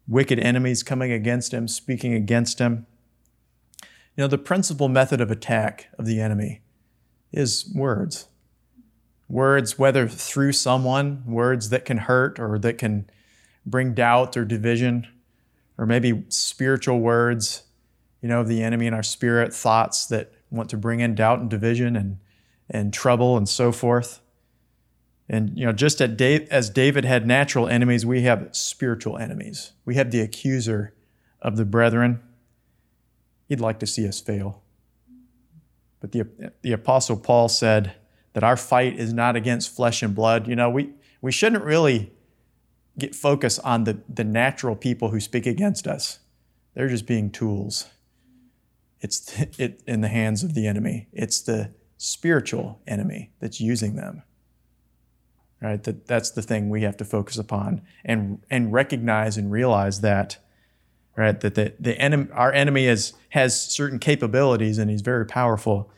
wicked 0.09 0.41
enemies 0.41 0.83
coming 0.83 1.13
against 1.13 1.53
him, 1.53 1.69
speaking 1.69 2.15
against 2.15 2.59
him. 2.59 2.87
You 4.17 4.25
know, 4.25 4.27
the 4.27 4.39
principal 4.39 4.89
method 4.89 5.21
of 5.21 5.31
attack 5.31 5.89
of 5.99 6.07
the 6.07 6.21
enemy 6.21 6.63
is 7.31 7.71
words. 7.75 8.29
Words, 9.29 9.79
whether 9.79 10.09
through 10.09 10.53
someone, 10.53 11.23
words 11.27 11.69
that 11.69 11.85
can 11.85 11.99
hurt 11.99 12.41
or 12.41 12.59
that 12.59 12.79
can 12.79 13.09
bring 13.67 13.93
doubt 13.93 14.37
or 14.37 14.45
division, 14.47 15.07
or 15.77 15.85
maybe 15.85 16.25
spiritual 16.31 17.01
words, 17.01 17.65
you 18.23 18.29
know, 18.29 18.41
of 18.41 18.49
the 18.49 18.63
enemy 18.63 18.87
in 18.87 18.95
our 18.95 19.03
spirit, 19.03 19.55
thoughts 19.55 20.07
that 20.07 20.33
want 20.51 20.71
to 20.71 20.79
bring 20.79 21.01
in 21.01 21.15
doubt 21.15 21.41
and 21.41 21.51
division 21.51 21.95
and, 21.95 22.19
and 22.71 22.93
trouble 22.93 23.37
and 23.37 23.49
so 23.49 23.71
forth. 23.71 24.21
And 25.29 25.59
you 25.59 25.67
know, 25.67 25.73
just 25.73 26.01
as 26.01 26.71
David 26.71 27.05
had 27.05 27.27
natural 27.27 27.69
enemies, 27.69 28.07
we 28.07 28.23
have 28.23 28.49
spiritual 28.53 29.19
enemies. 29.19 29.73
We 29.85 29.97
have 29.97 30.11
the 30.11 30.21
accuser 30.21 30.95
of 31.43 31.57
the 31.57 31.67
brethren. 31.67 32.21
He'd 33.47 33.61
like 33.61 33.79
to 33.81 33.87
see 33.87 34.09
us 34.09 34.21
fail. 34.21 34.63
But 36.01 36.13
the, 36.13 36.53
the 36.63 36.73
Apostle 36.73 37.17
Paul 37.17 37.49
said 37.49 37.95
that 38.33 38.45
our 38.45 38.57
fight 38.57 38.99
is 38.99 39.13
not 39.13 39.37
against 39.37 39.75
flesh 39.75 40.03
and 40.03 40.15
blood. 40.15 40.47
You 40.47 40.57
know, 40.57 40.71
we, 40.71 40.91
we 41.21 41.33
shouldn't 41.33 41.65
really 41.65 42.13
get 42.99 43.15
focused 43.15 43.61
on 43.65 43.85
the, 43.85 44.01
the 44.09 44.25
natural 44.25 44.77
people 44.77 45.11
who 45.11 45.21
speak 45.21 45.47
against 45.47 45.87
us. 45.87 46.21
They're 46.75 46.89
just 46.89 47.07
being 47.07 47.31
tools. 47.31 47.87
It's 49.01 49.39
it, 49.59 49.83
in 49.87 50.01
the 50.01 50.09
hands 50.09 50.43
of 50.43 50.55
the 50.55 50.67
enemy. 50.67 51.09
It's 51.13 51.41
the 51.41 51.73
spiritual 51.99 52.81
enemy 52.87 53.33
that's 53.41 53.61
using 53.61 53.97
them 53.97 54.23
right? 55.61 55.83
That 55.83 56.07
that's 56.07 56.31
the 56.31 56.43
thing 56.43 56.69
we 56.69 56.83
have 56.83 56.97
to 56.99 57.05
focus 57.05 57.37
upon 57.39 57.83
and 58.05 58.43
and 58.51 58.73
recognize 58.73 59.37
and 59.37 59.51
realize 59.51 60.01
that, 60.01 60.39
right? 61.17 61.39
That 61.41 61.55
the 61.55 61.75
the 61.79 61.99
enemy, 61.99 62.29
our 62.33 62.53
enemy 62.53 62.87
is 62.87 63.15
has 63.31 63.61
certain 63.61 63.99
capabilities 63.99 64.79
and 64.79 64.91
he's 64.91 65.03
very 65.03 65.27
powerful, 65.27 65.91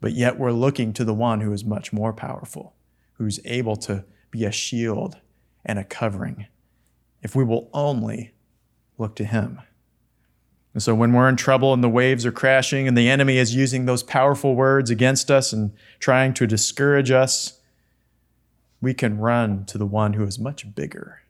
but 0.00 0.12
yet 0.12 0.38
we're 0.38 0.52
looking 0.52 0.92
to 0.94 1.04
the 1.04 1.14
one 1.14 1.40
who 1.40 1.52
is 1.52 1.64
much 1.64 1.92
more 1.92 2.12
powerful, 2.12 2.74
who's 3.14 3.40
able 3.44 3.76
to 3.76 4.04
be 4.30 4.44
a 4.44 4.52
shield 4.52 5.18
and 5.64 5.78
a 5.78 5.84
covering, 5.84 6.46
if 7.22 7.34
we 7.34 7.44
will 7.44 7.70
only 7.72 8.34
look 8.98 9.16
to 9.16 9.24
him. 9.24 9.60
And 10.72 10.82
so 10.82 10.92
when 10.94 11.12
we're 11.12 11.28
in 11.28 11.36
trouble 11.36 11.72
and 11.72 11.84
the 11.84 11.88
waves 11.88 12.26
are 12.26 12.32
crashing 12.32 12.88
and 12.88 12.98
the 12.98 13.08
enemy 13.08 13.38
is 13.38 13.54
using 13.54 13.86
those 13.86 14.02
powerful 14.02 14.56
words 14.56 14.90
against 14.90 15.30
us 15.30 15.52
and 15.52 15.72
trying 16.00 16.34
to 16.34 16.48
discourage 16.48 17.12
us, 17.12 17.60
we 18.84 18.94
can 18.94 19.18
run 19.18 19.64
to 19.66 19.78
the 19.78 19.86
one 19.86 20.12
who 20.12 20.24
is 20.24 20.38
much 20.38 20.74
bigger. 20.74 21.22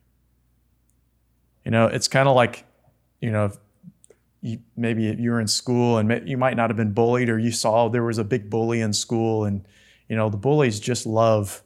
You 1.63 1.71
know, 1.71 1.87
it's 1.87 2.07
kind 2.07 2.29
of 2.29 2.35
like, 2.35 2.65
you 3.19 3.31
know, 3.31 3.51
you, 4.41 4.59
maybe 4.77 5.03
you 5.03 5.31
were 5.31 5.39
in 5.39 5.47
school 5.47 5.97
and 5.97 6.27
you 6.29 6.37
might 6.37 6.55
not 6.55 6.69
have 6.69 6.77
been 6.77 6.91
bullied 6.91 7.29
or 7.29 7.39
you 7.39 7.51
saw 7.51 7.87
there 7.87 8.03
was 8.03 8.19
a 8.19 8.23
big 8.23 8.49
bully 8.49 8.81
in 8.81 8.93
school 8.93 9.45
and, 9.45 9.65
you 10.07 10.15
know, 10.15 10.29
the 10.29 10.37
bullies 10.37 10.79
just 10.79 11.07
love, 11.07 11.63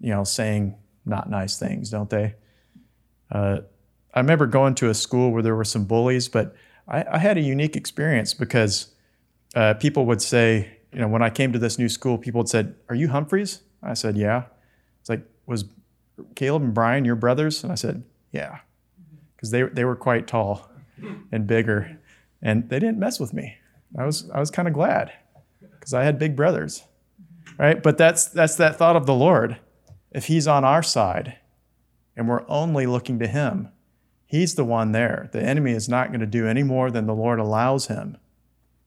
you 0.00 0.10
know, 0.10 0.22
saying 0.22 0.76
not 1.04 1.28
nice 1.28 1.58
things, 1.58 1.90
don't 1.90 2.10
they? 2.10 2.36
Uh, 3.32 3.60
I 4.14 4.20
remember 4.20 4.46
going 4.46 4.74
to 4.76 4.90
a 4.90 4.94
school 4.94 5.32
where 5.32 5.42
there 5.42 5.56
were 5.56 5.64
some 5.64 5.84
bullies, 5.84 6.28
but 6.28 6.54
I, 6.86 7.04
I 7.10 7.18
had 7.18 7.38
a 7.38 7.40
unique 7.40 7.74
experience 7.74 8.34
because 8.34 8.94
uh, 9.56 9.74
people 9.74 10.06
would 10.06 10.22
say, 10.22 10.78
you 10.92 11.00
know, 11.00 11.08
when 11.08 11.22
I 11.22 11.30
came 11.30 11.52
to 11.52 11.58
this 11.58 11.78
new 11.78 11.88
school, 11.88 12.18
people 12.18 12.42
had 12.42 12.48
said, 12.48 12.74
Are 12.88 12.94
you 12.94 13.08
Humphreys? 13.08 13.62
I 13.82 13.94
said, 13.94 14.16
Yeah. 14.16 14.44
Like, 15.10 15.26
was 15.44 15.66
Caleb 16.34 16.62
and 16.62 16.72
Brian 16.72 17.04
your 17.04 17.16
brothers? 17.16 17.62
And 17.62 17.70
I 17.70 17.74
said, 17.74 18.04
yeah, 18.32 18.60
because 19.36 19.50
they, 19.50 19.64
they 19.64 19.84
were 19.84 19.96
quite 19.96 20.26
tall 20.26 20.70
and 21.32 21.46
bigger, 21.46 21.98
and 22.40 22.68
they 22.70 22.78
didn't 22.78 22.98
mess 22.98 23.20
with 23.20 23.34
me. 23.34 23.56
I 23.98 24.06
was, 24.06 24.30
I 24.30 24.40
was 24.40 24.50
kind 24.50 24.68
of 24.68 24.74
glad 24.74 25.12
because 25.60 25.92
I 25.92 26.04
had 26.04 26.18
big 26.18 26.36
brothers, 26.36 26.84
right? 27.58 27.82
But 27.82 27.98
that's, 27.98 28.26
that's 28.26 28.56
that 28.56 28.76
thought 28.76 28.96
of 28.96 29.06
the 29.06 29.14
Lord. 29.14 29.58
If 30.12 30.26
He's 30.26 30.46
on 30.46 30.64
our 30.64 30.82
side 30.82 31.36
and 32.16 32.28
we're 32.28 32.48
only 32.48 32.86
looking 32.86 33.18
to 33.18 33.26
Him, 33.26 33.68
He's 34.26 34.54
the 34.54 34.64
one 34.64 34.92
there. 34.92 35.28
The 35.32 35.42
enemy 35.42 35.72
is 35.72 35.88
not 35.88 36.08
going 36.08 36.20
to 36.20 36.26
do 36.26 36.46
any 36.46 36.62
more 36.62 36.92
than 36.92 37.06
the 37.06 37.14
Lord 37.14 37.40
allows 37.40 37.88
him 37.88 38.16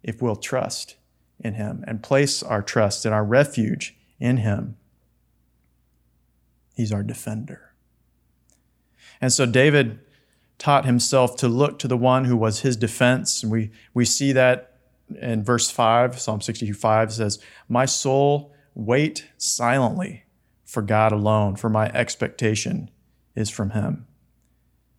if 0.02 0.22
we'll 0.22 0.38
trust 0.38 0.96
in 1.40 1.56
Him 1.56 1.84
and 1.86 2.02
place 2.02 2.42
our 2.42 2.62
trust 2.62 3.06
and 3.06 3.14
our 3.14 3.26
refuge 3.26 3.98
in 4.22 4.38
Him. 4.38 4.78
He's 6.76 6.92
our 6.92 7.04
defender. 7.04 7.74
And 9.22 9.32
so 9.32 9.46
David 9.46 10.00
taught 10.58 10.86
himself 10.86 11.36
to 11.38 11.48
look 11.48 11.80
to 11.80 11.88
the 11.88 11.98
one 11.98 12.26
who 12.26 12.38
was 12.38 12.62
his 12.62 12.78
defense. 12.78 13.44
And 13.44 13.52
we, 13.52 13.72
we 13.94 14.06
see 14.06 14.32
that 14.32 14.78
in 15.22 15.44
verse 15.44 15.70
5, 15.70 16.20
Psalm 16.20 16.42
65 16.42 17.14
says, 17.14 17.40
My 17.68 17.86
soul, 17.86 18.54
wait 18.74 19.28
silently 19.38 20.24
for 20.66 20.82
God 20.82 21.12
alone, 21.12 21.56
for 21.56 21.70
my 21.70 21.88
expectation 21.90 22.90
is 23.36 23.50
from 23.50 23.72
him. 23.72 24.08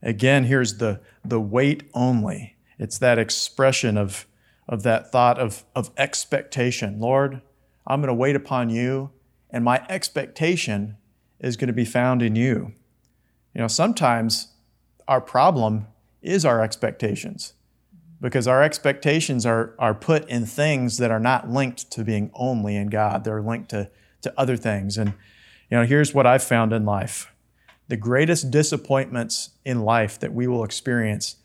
Again, 0.03 0.45
here's 0.45 0.79
the, 0.79 1.01
the 1.25 1.41
wait 1.41 1.85
only. 1.95 2.57
It's 2.79 2.99
that 2.99 3.19
expression 3.19 3.97
of, 3.97 4.27
of 4.69 4.83
that 4.83 5.11
thought 5.11 5.39
of, 5.39 5.65
of 5.75 5.91
expectation. 5.97 7.01
Lord, 7.01 7.41
I'm 7.87 8.01
going 8.01 8.09
to 8.09 8.15
wait 8.15 8.37
upon 8.37 8.71
you, 8.71 9.11
and 9.51 9.65
my 9.65 9.85
expectation 9.89 10.97
is 11.41 11.57
going 11.57 11.69
to 11.69 11.75
be 11.75 11.85
found 11.85 12.23
in 12.23 12.37
you. 12.37 12.73
You 13.55 13.61
know, 13.61 13.69
sometimes 13.69 14.49
our 15.07 15.21
problem 15.21 15.87
is 16.23 16.45
our 16.45 16.63
expectations 16.63 17.55
because 18.21 18.49
our 18.49 18.63
expectations 18.63 19.45
are, 19.45 19.75
are 19.79 19.95
put 19.95 20.27
in 20.31 20.47
things 20.47 20.97
that 20.97 21.11
are 21.11 21.21
not 21.21 21.51
linked 21.51 21.91
to 21.91 22.03
being 22.03 22.31
only 22.33 22.75
in 22.75 22.89
God. 22.89 23.23
They're 23.23 23.43
linked 23.43 23.69
to, 23.71 23.91
to 24.23 24.33
other 24.39 24.57
things. 24.57 24.97
And, 24.97 25.11
you 25.71 25.77
know, 25.77 25.85
here's 25.85 26.15
what 26.15 26.27
I've 26.27 26.43
found 26.43 26.73
in 26.73 26.85
life 26.85 27.31
the 27.87 27.97
greatest 27.99 28.51
disappointments 28.51 29.51
in 29.63 29.83
life 29.83 30.19
that 30.21 30.33
we 30.33 30.47
will 30.47 30.65
experience 30.65 31.37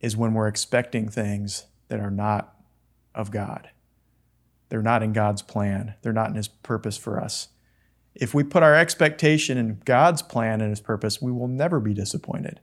is 0.00 0.16
when 0.16 0.32
we're 0.32 0.48
expecting 0.48 1.06
things 1.06 1.66
that 1.88 2.00
are 2.00 2.10
not 2.10 2.56
of 3.14 3.30
God. 3.30 3.68
They're 4.70 4.80
not 4.80 5.02
in 5.02 5.12
God's 5.12 5.42
plan, 5.42 5.94
they're 6.00 6.14
not 6.14 6.30
in 6.30 6.34
His 6.34 6.48
purpose 6.48 6.96
for 6.96 7.20
us. 7.20 7.48
If 8.14 8.34
we 8.34 8.44
put 8.44 8.62
our 8.62 8.74
expectation 8.74 9.56
in 9.56 9.80
God's 9.84 10.22
plan 10.22 10.60
and 10.60 10.70
His 10.70 10.80
purpose, 10.80 11.22
we 11.22 11.32
will 11.32 11.48
never 11.48 11.80
be 11.80 11.94
disappointed. 11.94 12.60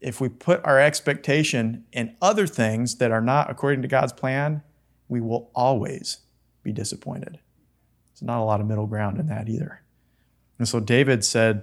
if 0.00 0.20
we 0.20 0.28
put 0.28 0.60
our 0.64 0.80
expectation 0.80 1.84
in 1.92 2.16
other 2.20 2.46
things 2.46 2.96
that 2.96 3.12
are 3.12 3.20
not 3.20 3.48
according 3.48 3.82
to 3.82 3.88
God's 3.88 4.12
plan, 4.12 4.62
we 5.08 5.20
will 5.20 5.50
always 5.54 6.18
be 6.62 6.72
disappointed. 6.72 7.38
There's 8.08 8.22
not 8.22 8.40
a 8.40 8.44
lot 8.44 8.60
of 8.60 8.66
middle 8.66 8.88
ground 8.88 9.18
in 9.18 9.28
that 9.28 9.48
either. 9.48 9.82
And 10.58 10.68
so 10.68 10.80
David 10.80 11.24
said, 11.24 11.62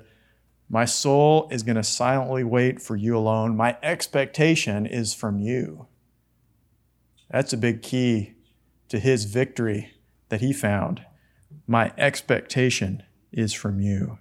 My 0.70 0.86
soul 0.86 1.50
is 1.52 1.64
going 1.64 1.76
to 1.76 1.84
silently 1.84 2.44
wait 2.44 2.82
for 2.82 2.96
you 2.96 3.18
alone. 3.18 3.58
My 3.58 3.78
expectation 3.84 4.86
is 4.86 5.14
from 5.14 5.40
you. 5.40 5.88
That's 7.30 7.54
a 7.54 7.58
big 7.58 7.82
key 7.82 8.36
to 8.88 9.00
his 9.00 9.26
victory 9.26 9.92
that 10.30 10.42
he 10.42 10.54
found. 10.54 11.06
My 11.68 11.92
expectation 11.98 13.04
is 13.32 13.54
from 13.54 13.80
you. 13.80 14.20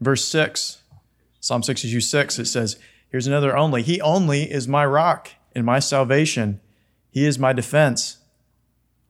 Verse 0.00 0.24
6, 0.24 0.82
Psalm 1.40 1.62
62 1.62 2.00
6, 2.00 2.38
it 2.38 2.46
says, 2.46 2.78
Here's 3.08 3.26
another 3.26 3.56
only. 3.56 3.82
He 3.82 4.00
only 4.00 4.50
is 4.50 4.66
my 4.66 4.84
rock 4.84 5.30
and 5.54 5.64
my 5.64 5.78
salvation. 5.78 6.60
He 7.10 7.24
is 7.24 7.38
my 7.38 7.52
defense. 7.52 8.18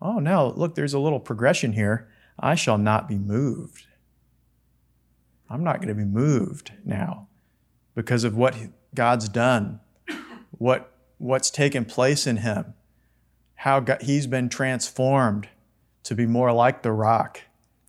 Oh, 0.01 0.19
now 0.19 0.45
look, 0.45 0.75
there's 0.75 0.93
a 0.93 0.99
little 0.99 1.21
progression 1.21 1.73
here. 1.73 2.09
I 2.39 2.55
shall 2.55 2.77
not 2.77 3.09
be 3.09 3.17
moved. 3.17 3.87
I'm 5.49 5.65
not 5.65 5.77
going 5.77 5.89
to 5.89 5.95
be 5.95 6.05
moved 6.05 6.73
now 6.85 7.29
because 7.95 8.25
of 8.25 8.37
what 8.37 8.55
God's 8.95 9.29
done, 9.29 9.81
what, 10.51 10.93
what's 11.19 11.51
taken 11.51 11.85
place 11.85 12.27
in 12.27 12.39
him, 12.39 12.75
how 13.55 13.81
God, 13.81 14.03
he's 14.03 14.27
been 14.27 14.49
transformed 14.49 15.49
to 16.03 16.15
be 16.15 16.27
more 16.27 16.53
like 16.53 16.83
the 16.83 16.93
rock 16.93 17.41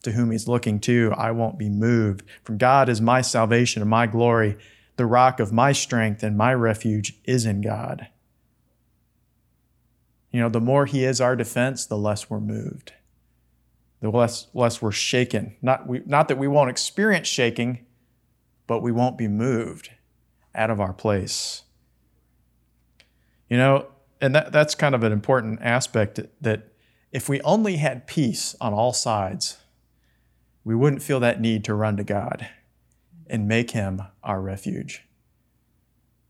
to 0.05 0.13
whom 0.13 0.31
he's 0.31 0.47
looking 0.47 0.79
to. 0.81 1.13
I 1.17 1.31
won't 1.31 1.59
be 1.59 1.69
moved. 1.69 2.23
For 2.43 2.53
God 2.53 2.89
is 2.89 3.01
my 3.01 3.21
salvation 3.21 3.81
and 3.81 3.89
my 3.89 4.07
glory. 4.07 4.57
The 4.95 5.05
rock 5.05 5.39
of 5.39 5.51
my 5.51 5.73
strength 5.73 6.23
and 6.23 6.37
my 6.37 6.53
refuge 6.53 7.19
is 7.25 7.45
in 7.45 7.61
God. 7.61 8.07
You 10.31 10.39
know, 10.41 10.49
the 10.49 10.61
more 10.61 10.85
he 10.85 11.03
is 11.03 11.21
our 11.21 11.35
defense, 11.35 11.85
the 11.85 11.97
less 11.97 12.29
we're 12.29 12.39
moved. 12.39 12.93
The 14.01 14.09
less, 14.09 14.47
less 14.53 14.81
we're 14.81 14.91
shaken. 14.91 15.55
Not, 15.61 15.87
we, 15.87 16.01
not 16.05 16.27
that 16.27 16.37
we 16.37 16.47
won't 16.47 16.69
experience 16.69 17.27
shaking, 17.27 17.85
but 18.67 18.81
we 18.81 18.91
won't 18.91 19.17
be 19.17 19.27
moved 19.27 19.91
out 20.53 20.69
of 20.69 20.79
our 20.79 20.93
place. 20.93 21.63
You 23.49 23.57
know, 23.57 23.87
and 24.21 24.35
that, 24.35 24.51
that's 24.51 24.75
kind 24.75 24.95
of 24.95 25.03
an 25.03 25.11
important 25.11 25.59
aspect 25.61 26.19
that 26.41 26.69
if 27.11 27.29
we 27.29 27.39
only 27.41 27.77
had 27.77 28.07
peace 28.07 28.55
on 28.59 28.73
all 28.73 28.91
sides, 28.91 29.57
we 30.65 30.75
wouldn't 30.75 31.01
feel 31.01 31.21
that 31.21 31.39
need 31.39 31.63
to 31.63 31.73
run 31.73 31.95
to 31.95 32.03
God 32.03 32.49
and 33.27 33.47
make 33.47 33.71
him 33.71 34.01
our 34.23 34.41
refuge. 34.41 35.03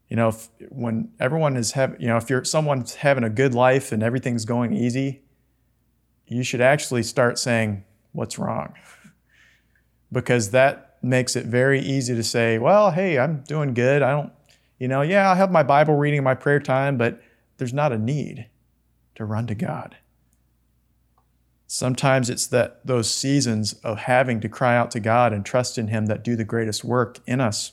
You 0.10 0.18
know, 0.18 0.28
if, 0.28 0.50
when 0.70 1.12
everyone 1.20 1.58
is 1.58 1.72
having, 1.72 2.00
you 2.00 2.08
know, 2.08 2.18
if 2.18 2.30
you're 2.30 2.44
someone's 2.44 2.96
having 2.96 3.24
a 3.24 3.30
good 3.30 3.56
life 3.56 3.92
and 3.92 4.04
everything's 4.04 4.46
going 4.46 4.74
easy, 4.74 5.24
you 6.28 6.44
should 6.44 6.62
actually 6.62 7.02
start 7.02 7.40
saying, 7.40 7.84
What's 8.12 8.38
wrong? 8.38 8.76
Because 10.12 10.52
that 10.52 10.98
makes 11.02 11.36
it 11.36 11.46
very 11.46 11.80
easy 11.80 12.14
to 12.14 12.24
say, 12.24 12.60
Well, 12.60 12.92
hey, 12.92 13.18
I'm 13.18 13.42
doing 13.48 13.74
good. 13.74 14.04
I 14.04 14.12
don't, 14.12 14.32
you 14.78 14.88
know, 14.88 15.02
yeah, 15.02 15.32
I 15.32 15.36
have 15.36 15.52
my 15.52 15.64
Bible 15.64 15.96
reading, 15.96 16.24
my 16.24 16.36
prayer 16.36 16.60
time, 16.60 16.98
but 16.98 17.22
there's 17.58 17.74
not 17.74 17.92
a 17.92 17.98
need 17.98 18.48
to 19.16 19.26
run 19.26 19.48
to 19.48 19.56
God. 19.56 19.96
Sometimes 21.68 22.30
it's 22.30 22.48
that 22.48 22.86
those 22.86 23.12
seasons 23.12 23.74
of 23.84 24.00
having 24.00 24.40
to 24.42 24.50
cry 24.50 24.78
out 24.78 24.92
to 24.92 25.00
God 25.00 25.34
and 25.34 25.46
trust 25.46 25.78
in 25.78 25.88
Him 25.88 26.06
that 26.06 26.24
do 26.24 26.36
the 26.36 26.46
greatest 26.46 26.84
work 26.84 27.20
in 27.26 27.42
us. 27.42 27.72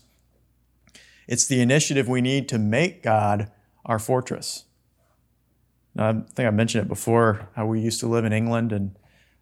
It's 1.29 1.47
the 1.47 1.61
initiative 1.61 2.09
we 2.09 2.21
need 2.21 2.49
to 2.49 2.59
make 2.59 3.03
God 3.03 3.51
our 3.85 3.99
fortress. 3.99 4.65
Now, 5.95 6.09
I 6.09 6.13
think 6.13 6.47
I 6.47 6.51
mentioned 6.51 6.87
it 6.87 6.89
before 6.89 7.49
how 7.55 7.67
we 7.67 7.81
used 7.81 8.01
to 8.01 8.07
live 8.07 8.25
in 8.25 8.33
England 8.33 8.73
and 8.73 8.97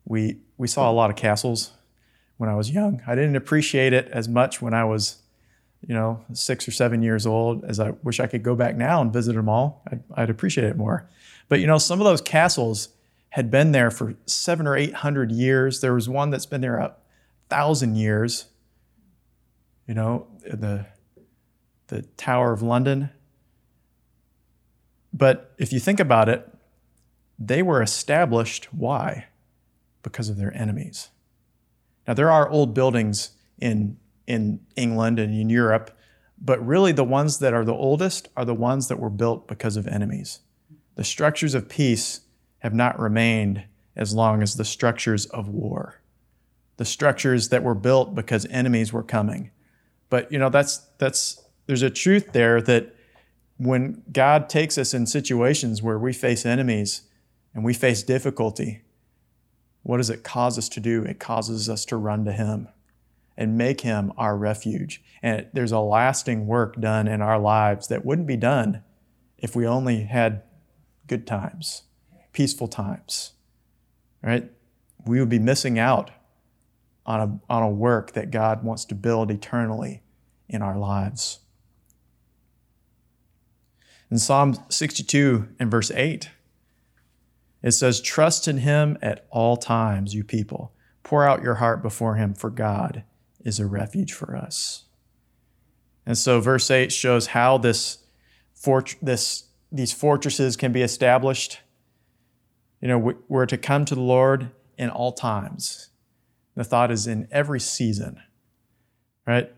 we, 0.04 0.40
we 0.56 0.66
saw 0.66 0.90
a 0.90 0.92
lot 0.92 1.10
of 1.10 1.16
castles 1.16 1.72
when 2.38 2.50
I 2.50 2.54
was 2.54 2.70
young. 2.70 3.02
I 3.06 3.14
didn't 3.14 3.36
appreciate 3.36 3.92
it 3.92 4.08
as 4.08 4.28
much 4.28 4.60
when 4.60 4.74
I 4.74 4.84
was, 4.84 5.22
you 5.86 5.94
know, 5.94 6.24
six 6.32 6.66
or 6.66 6.72
seven 6.72 7.02
years 7.02 7.26
old 7.26 7.64
as 7.64 7.78
I 7.78 7.90
wish 8.02 8.18
I 8.18 8.26
could 8.26 8.42
go 8.42 8.56
back 8.56 8.76
now 8.76 9.00
and 9.00 9.12
visit 9.12 9.34
them 9.34 9.48
all. 9.48 9.82
I'd, 9.90 10.02
I'd 10.14 10.30
appreciate 10.30 10.66
it 10.66 10.76
more. 10.76 11.08
But, 11.48 11.60
you 11.60 11.66
know, 11.66 11.78
some 11.78 12.00
of 12.00 12.04
those 12.04 12.20
castles 12.20 12.88
had 13.30 13.50
been 13.50 13.72
there 13.72 13.90
for 13.90 14.14
seven 14.26 14.66
or 14.66 14.76
eight 14.76 14.94
hundred 14.94 15.32
years. 15.32 15.80
There 15.80 15.94
was 15.94 16.08
one 16.08 16.30
that's 16.30 16.46
been 16.46 16.60
there 16.60 16.78
a 16.78 16.94
thousand 17.48 17.96
years. 17.96 18.46
You 19.86 19.94
know, 19.94 20.26
the 20.42 20.86
the 21.88 22.02
Tower 22.16 22.52
of 22.52 22.62
London. 22.62 23.10
But 25.12 25.52
if 25.58 25.72
you 25.72 25.80
think 25.80 25.98
about 25.98 26.28
it, 26.28 26.48
they 27.38 27.62
were 27.62 27.82
established. 27.82 28.72
Why? 28.72 29.26
Because 30.02 30.28
of 30.28 30.36
their 30.36 30.54
enemies. 30.56 31.10
Now 32.06 32.14
there 32.14 32.30
are 32.30 32.48
old 32.48 32.74
buildings 32.74 33.30
in 33.60 33.96
in 34.26 34.60
England 34.76 35.18
and 35.18 35.34
in 35.34 35.50
Europe, 35.50 35.96
but 36.40 36.64
really 36.64 36.92
the 36.92 37.04
ones 37.04 37.38
that 37.38 37.52
are 37.52 37.64
the 37.64 37.74
oldest 37.74 38.28
are 38.36 38.44
the 38.44 38.54
ones 38.54 38.88
that 38.88 38.98
were 38.98 39.10
built 39.10 39.46
because 39.46 39.76
of 39.76 39.86
enemies. 39.86 40.40
The 40.94 41.04
structures 41.04 41.54
of 41.54 41.68
peace 41.68 42.20
have 42.60 42.74
not 42.74 42.98
remained 42.98 43.64
as 43.96 44.14
long 44.14 44.42
as 44.42 44.56
the 44.56 44.64
structures 44.64 45.26
of 45.26 45.48
war, 45.48 46.00
the 46.76 46.84
structures 46.84 47.48
that 47.48 47.62
were 47.62 47.74
built 47.74 48.14
because 48.14 48.46
enemies 48.46 48.92
were 48.92 49.02
coming. 49.02 49.50
But 50.08 50.30
you 50.32 50.38
know, 50.38 50.48
that's 50.48 50.78
that's 50.98 51.42
there's 51.66 51.82
a 51.82 51.90
truth 51.90 52.32
there 52.32 52.62
that 52.62 52.94
when 53.58 54.02
God 54.10 54.48
takes 54.48 54.78
us 54.78 54.94
in 54.94 55.06
situations 55.06 55.82
where 55.82 55.98
we 55.98 56.12
face 56.12 56.46
enemies 56.46 57.02
and 57.54 57.62
we 57.64 57.74
face 57.74 58.02
difficulty, 58.02 58.82
what 59.82 59.98
does 59.98 60.10
it 60.10 60.24
cause 60.24 60.56
us 60.56 60.68
to 60.70 60.80
do? 60.80 61.04
It 61.04 61.20
causes 61.20 61.68
us 61.68 61.84
to 61.86 61.96
run 61.96 62.24
to 62.24 62.32
Him 62.32 62.68
and 63.36 63.58
make 63.58 63.82
Him 63.82 64.12
our 64.16 64.36
refuge. 64.36 65.02
And 65.22 65.46
there's 65.52 65.72
a 65.72 65.78
lasting 65.80 66.46
work 66.46 66.80
done 66.80 67.06
in 67.06 67.20
our 67.20 67.38
lives 67.38 67.88
that 67.88 68.04
wouldn't 68.04 68.26
be 68.26 68.36
done 68.36 68.82
if 69.36 69.54
we 69.54 69.66
only 69.66 70.04
had 70.04 70.42
good 71.06 71.26
times 71.26 71.82
peaceful 72.40 72.68
times, 72.68 73.32
right? 74.22 74.50
We 75.04 75.20
would 75.20 75.28
be 75.28 75.38
missing 75.38 75.78
out 75.78 76.10
on 77.04 77.20
a, 77.20 77.52
on 77.52 77.62
a 77.62 77.68
work 77.68 78.12
that 78.12 78.30
God 78.30 78.64
wants 78.64 78.86
to 78.86 78.94
build 78.94 79.30
eternally 79.30 80.02
in 80.48 80.62
our 80.62 80.78
lives. 80.78 81.40
In 84.10 84.16
Psalm 84.16 84.56
62 84.70 85.48
and 85.58 85.70
verse 85.70 85.90
8, 85.90 86.30
it 87.62 87.72
says, 87.72 88.00
Trust 88.00 88.48
in 88.48 88.56
him 88.56 88.96
at 89.02 89.26
all 89.28 89.58
times, 89.58 90.14
you 90.14 90.24
people. 90.24 90.72
Pour 91.02 91.28
out 91.28 91.42
your 91.42 91.56
heart 91.56 91.82
before 91.82 92.14
him, 92.14 92.32
for 92.32 92.48
God 92.48 93.04
is 93.44 93.60
a 93.60 93.66
refuge 93.66 94.14
for 94.14 94.34
us. 94.34 94.84
And 96.06 96.16
so, 96.16 96.40
verse 96.40 96.70
8 96.70 96.90
shows 96.90 97.26
how 97.26 97.58
this, 97.58 97.98
fort- 98.54 98.96
this, 99.02 99.44
these 99.70 99.92
fortresses 99.92 100.56
can 100.56 100.72
be 100.72 100.80
established 100.80 101.60
you 102.80 102.88
know, 102.88 103.14
we're 103.28 103.46
to 103.46 103.58
come 103.58 103.84
to 103.84 103.94
the 103.94 104.00
Lord 104.00 104.50
in 104.78 104.88
all 104.88 105.12
times. 105.12 105.90
The 106.56 106.64
thought 106.64 106.90
is 106.90 107.06
in 107.06 107.28
every 107.30 107.60
season, 107.60 108.20
right? 109.26 109.52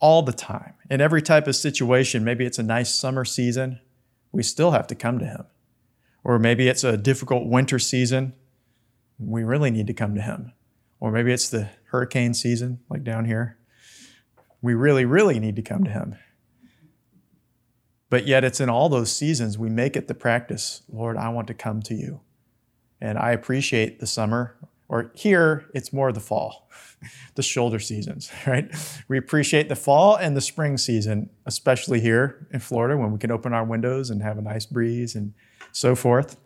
All 0.00 0.22
the 0.22 0.32
time, 0.32 0.74
in 0.90 1.00
every 1.00 1.22
type 1.22 1.46
of 1.46 1.56
situation. 1.56 2.24
Maybe 2.24 2.44
it's 2.44 2.58
a 2.58 2.62
nice 2.62 2.94
summer 2.94 3.24
season, 3.24 3.80
we 4.32 4.42
still 4.42 4.72
have 4.72 4.86
to 4.88 4.94
come 4.94 5.18
to 5.18 5.24
Him. 5.24 5.44
Or 6.22 6.38
maybe 6.38 6.68
it's 6.68 6.84
a 6.84 6.96
difficult 6.96 7.46
winter 7.46 7.78
season, 7.78 8.34
we 9.18 9.44
really 9.44 9.70
need 9.70 9.86
to 9.86 9.94
come 9.94 10.14
to 10.14 10.20
Him. 10.20 10.52
Or 11.00 11.10
maybe 11.10 11.32
it's 11.32 11.48
the 11.48 11.70
hurricane 11.90 12.34
season, 12.34 12.80
like 12.90 13.04
down 13.04 13.24
here. 13.24 13.56
We 14.60 14.74
really, 14.74 15.04
really 15.04 15.38
need 15.38 15.56
to 15.56 15.62
come 15.62 15.84
to 15.84 15.90
Him. 15.90 16.16
But 18.08 18.26
yet, 18.26 18.44
it's 18.44 18.60
in 18.60 18.68
all 18.68 18.88
those 18.88 19.14
seasons 19.14 19.58
we 19.58 19.68
make 19.68 19.96
it 19.96 20.08
the 20.08 20.14
practice 20.14 20.82
Lord, 20.88 21.16
I 21.16 21.28
want 21.30 21.48
to 21.48 21.54
come 21.54 21.82
to 21.82 21.94
you. 21.94 22.20
And 23.00 23.18
I 23.18 23.32
appreciate 23.32 24.00
the 24.00 24.06
summer, 24.06 24.56
or 24.88 25.10
here, 25.14 25.68
it's 25.74 25.92
more 25.92 26.12
the 26.12 26.20
fall, 26.20 26.70
the 27.34 27.42
shoulder 27.42 27.78
seasons, 27.78 28.30
right? 28.46 28.72
We 29.08 29.18
appreciate 29.18 29.68
the 29.68 29.76
fall 29.76 30.16
and 30.16 30.36
the 30.36 30.40
spring 30.40 30.78
season, 30.78 31.30
especially 31.44 32.00
here 32.00 32.46
in 32.52 32.60
Florida 32.60 32.96
when 32.96 33.12
we 33.12 33.18
can 33.18 33.30
open 33.30 33.52
our 33.52 33.64
windows 33.64 34.10
and 34.10 34.22
have 34.22 34.38
a 34.38 34.42
nice 34.42 34.66
breeze 34.66 35.14
and 35.14 35.34
so 35.72 35.94
forth. 35.94 36.38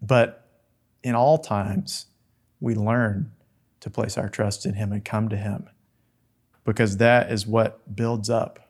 But 0.00 0.48
in 1.02 1.14
all 1.14 1.38
times, 1.38 2.06
we 2.60 2.74
learn 2.74 3.32
to 3.80 3.90
place 3.90 4.16
our 4.16 4.28
trust 4.28 4.64
in 4.64 4.74
Him 4.74 4.92
and 4.92 5.04
come 5.04 5.28
to 5.28 5.36
Him 5.36 5.68
because 6.64 6.98
that 6.98 7.32
is 7.32 7.46
what 7.46 7.96
builds 7.96 8.30
up 8.30 8.69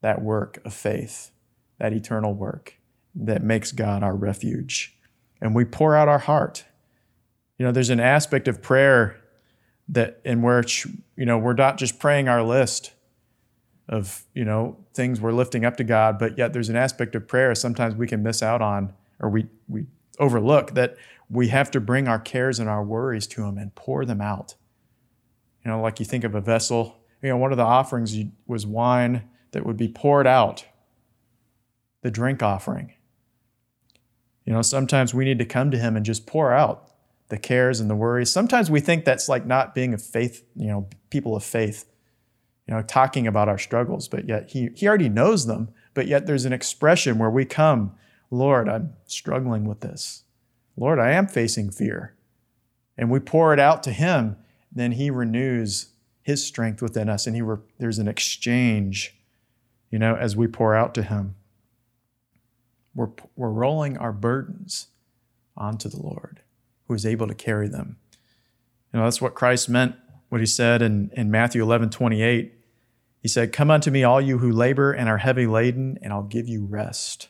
that 0.00 0.22
work 0.22 0.60
of 0.64 0.74
faith, 0.74 1.30
that 1.78 1.92
eternal 1.92 2.34
work 2.34 2.74
that 3.14 3.42
makes 3.42 3.72
God 3.72 4.02
our 4.02 4.14
refuge. 4.14 4.96
And 5.40 5.54
we 5.54 5.64
pour 5.64 5.96
out 5.96 6.08
our 6.08 6.18
heart. 6.18 6.64
You 7.58 7.66
know, 7.66 7.72
there's 7.72 7.90
an 7.90 8.00
aspect 8.00 8.48
of 8.48 8.62
prayer 8.62 9.20
that 9.88 10.20
in 10.24 10.42
which, 10.42 10.86
you 11.16 11.26
know, 11.26 11.38
we're 11.38 11.54
not 11.54 11.78
just 11.78 11.98
praying 11.98 12.28
our 12.28 12.42
list, 12.42 12.92
of, 13.88 14.24
you 14.34 14.44
know, 14.44 14.76
things 14.92 15.20
we're 15.20 15.32
lifting 15.32 15.64
up 15.64 15.76
to 15.78 15.84
God, 15.84 16.18
but 16.18 16.36
yet 16.36 16.52
there's 16.52 16.68
an 16.68 16.76
aspect 16.76 17.14
of 17.14 17.26
prayer 17.26 17.54
sometimes 17.54 17.94
we 17.94 18.06
can 18.06 18.22
miss 18.22 18.42
out 18.42 18.60
on 18.60 18.92
or 19.18 19.30
we, 19.30 19.46
we 19.66 19.86
overlook 20.18 20.74
that 20.74 20.96
we 21.30 21.48
have 21.48 21.70
to 21.70 21.80
bring 21.80 22.06
our 22.06 22.18
cares 22.18 22.58
and 22.58 22.68
our 22.68 22.84
worries 22.84 23.26
to 23.28 23.44
Him 23.44 23.56
and 23.56 23.74
pour 23.74 24.04
them 24.04 24.20
out. 24.20 24.54
You 25.64 25.70
know, 25.70 25.80
like 25.80 26.00
you 26.00 26.06
think 26.06 26.24
of 26.24 26.34
a 26.34 26.40
vessel, 26.40 26.98
you 27.22 27.30
know, 27.30 27.36
one 27.36 27.50
of 27.50 27.58
the 27.58 27.64
offerings 27.64 28.16
was 28.46 28.66
wine 28.66 29.28
that 29.52 29.64
would 29.64 29.76
be 29.76 29.88
poured 29.88 30.26
out, 30.26 30.64
the 32.02 32.10
drink 32.10 32.42
offering. 32.42 32.92
You 34.44 34.52
know, 34.52 34.62
sometimes 34.62 35.12
we 35.12 35.24
need 35.24 35.38
to 35.40 35.44
come 35.44 35.70
to 35.70 35.78
Him 35.78 35.96
and 35.96 36.06
just 36.06 36.26
pour 36.26 36.52
out 36.52 36.90
the 37.28 37.38
cares 37.38 37.80
and 37.80 37.90
the 37.90 37.94
worries. 37.94 38.30
Sometimes 38.30 38.70
we 38.70 38.80
think 38.80 39.04
that's 39.04 39.28
like 39.28 39.44
not 39.44 39.74
being 39.74 39.92
a 39.92 39.98
faith, 39.98 40.42
you 40.56 40.68
know, 40.68 40.88
people 41.10 41.36
of 41.36 41.44
faith, 41.44 41.84
you 42.66 42.74
know, 42.74 42.82
talking 42.82 43.26
about 43.26 43.48
our 43.48 43.58
struggles, 43.58 44.08
but 44.08 44.26
yet 44.26 44.50
He, 44.50 44.70
he 44.74 44.88
already 44.88 45.08
knows 45.10 45.46
them, 45.46 45.68
but 45.92 46.06
yet 46.06 46.26
there's 46.26 46.46
an 46.46 46.52
expression 46.52 47.18
where 47.18 47.30
we 47.30 47.44
come, 47.44 47.92
Lord, 48.30 48.68
I'm 48.68 48.94
struggling 49.06 49.64
with 49.64 49.80
this. 49.80 50.24
Lord, 50.76 50.98
I 50.98 51.10
am 51.10 51.26
facing 51.26 51.70
fear. 51.70 52.14
And 52.96 53.10
we 53.10 53.20
pour 53.20 53.52
it 53.52 53.60
out 53.60 53.82
to 53.82 53.92
Him, 53.92 54.36
then 54.72 54.92
He 54.92 55.10
renews 55.10 55.90
His 56.22 56.44
strength 56.44 56.80
within 56.80 57.08
us, 57.08 57.26
and 57.26 57.36
he 57.36 57.42
re- 57.42 57.58
there's 57.78 57.98
an 57.98 58.08
exchange, 58.08 59.17
you 59.90 59.98
know, 59.98 60.14
as 60.14 60.36
we 60.36 60.46
pour 60.46 60.74
out 60.74 60.94
to 60.94 61.02
Him. 61.02 61.34
We're, 62.94 63.10
we're 63.36 63.50
rolling 63.50 63.96
our 63.96 64.12
burdens 64.12 64.88
onto 65.56 65.88
the 65.88 66.00
Lord, 66.00 66.40
who 66.86 66.94
is 66.94 67.06
able 67.06 67.28
to 67.28 67.34
carry 67.34 67.68
them. 67.68 67.98
You 68.92 68.98
know, 68.98 69.04
that's 69.04 69.20
what 69.20 69.34
Christ 69.34 69.68
meant, 69.68 69.94
what 70.28 70.40
He 70.40 70.46
said 70.46 70.82
in, 70.82 71.10
in 71.14 71.30
Matthew 71.30 71.62
11 71.62 71.90
28. 71.90 72.54
He 73.20 73.28
said, 73.28 73.52
Come 73.52 73.70
unto 73.70 73.90
me, 73.90 74.04
all 74.04 74.20
you 74.20 74.38
who 74.38 74.50
labor 74.50 74.92
and 74.92 75.08
are 75.08 75.18
heavy 75.18 75.46
laden, 75.46 75.98
and 76.02 76.12
I'll 76.12 76.22
give 76.22 76.48
you 76.48 76.64
rest. 76.64 77.28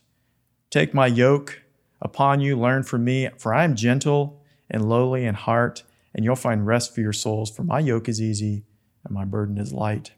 Take 0.71 0.93
my 0.93 1.07
yoke 1.07 1.63
upon 2.01 2.41
you. 2.41 2.57
Learn 2.57 2.83
from 2.83 3.05
me, 3.05 3.29
for 3.39 3.55
I 3.55 3.65
am 3.65 3.75
gentle 3.75 4.43
and 4.71 4.89
lowly 4.89 5.25
in 5.25 5.35
heart, 5.35 5.83
and 6.15 6.25
you'll 6.25 6.37
find 6.37 6.67
rest 6.67 6.95
for 6.95 7.01
your 7.01 7.13
souls. 7.13 7.51
For 7.51 7.65
my 7.65 7.81
yoke 7.81 8.09
is 8.09 8.21
easy 8.21 8.65
and 9.05 9.15
my 9.15 9.25
burden 9.25 9.59
is 9.59 9.73
light. 9.73 10.13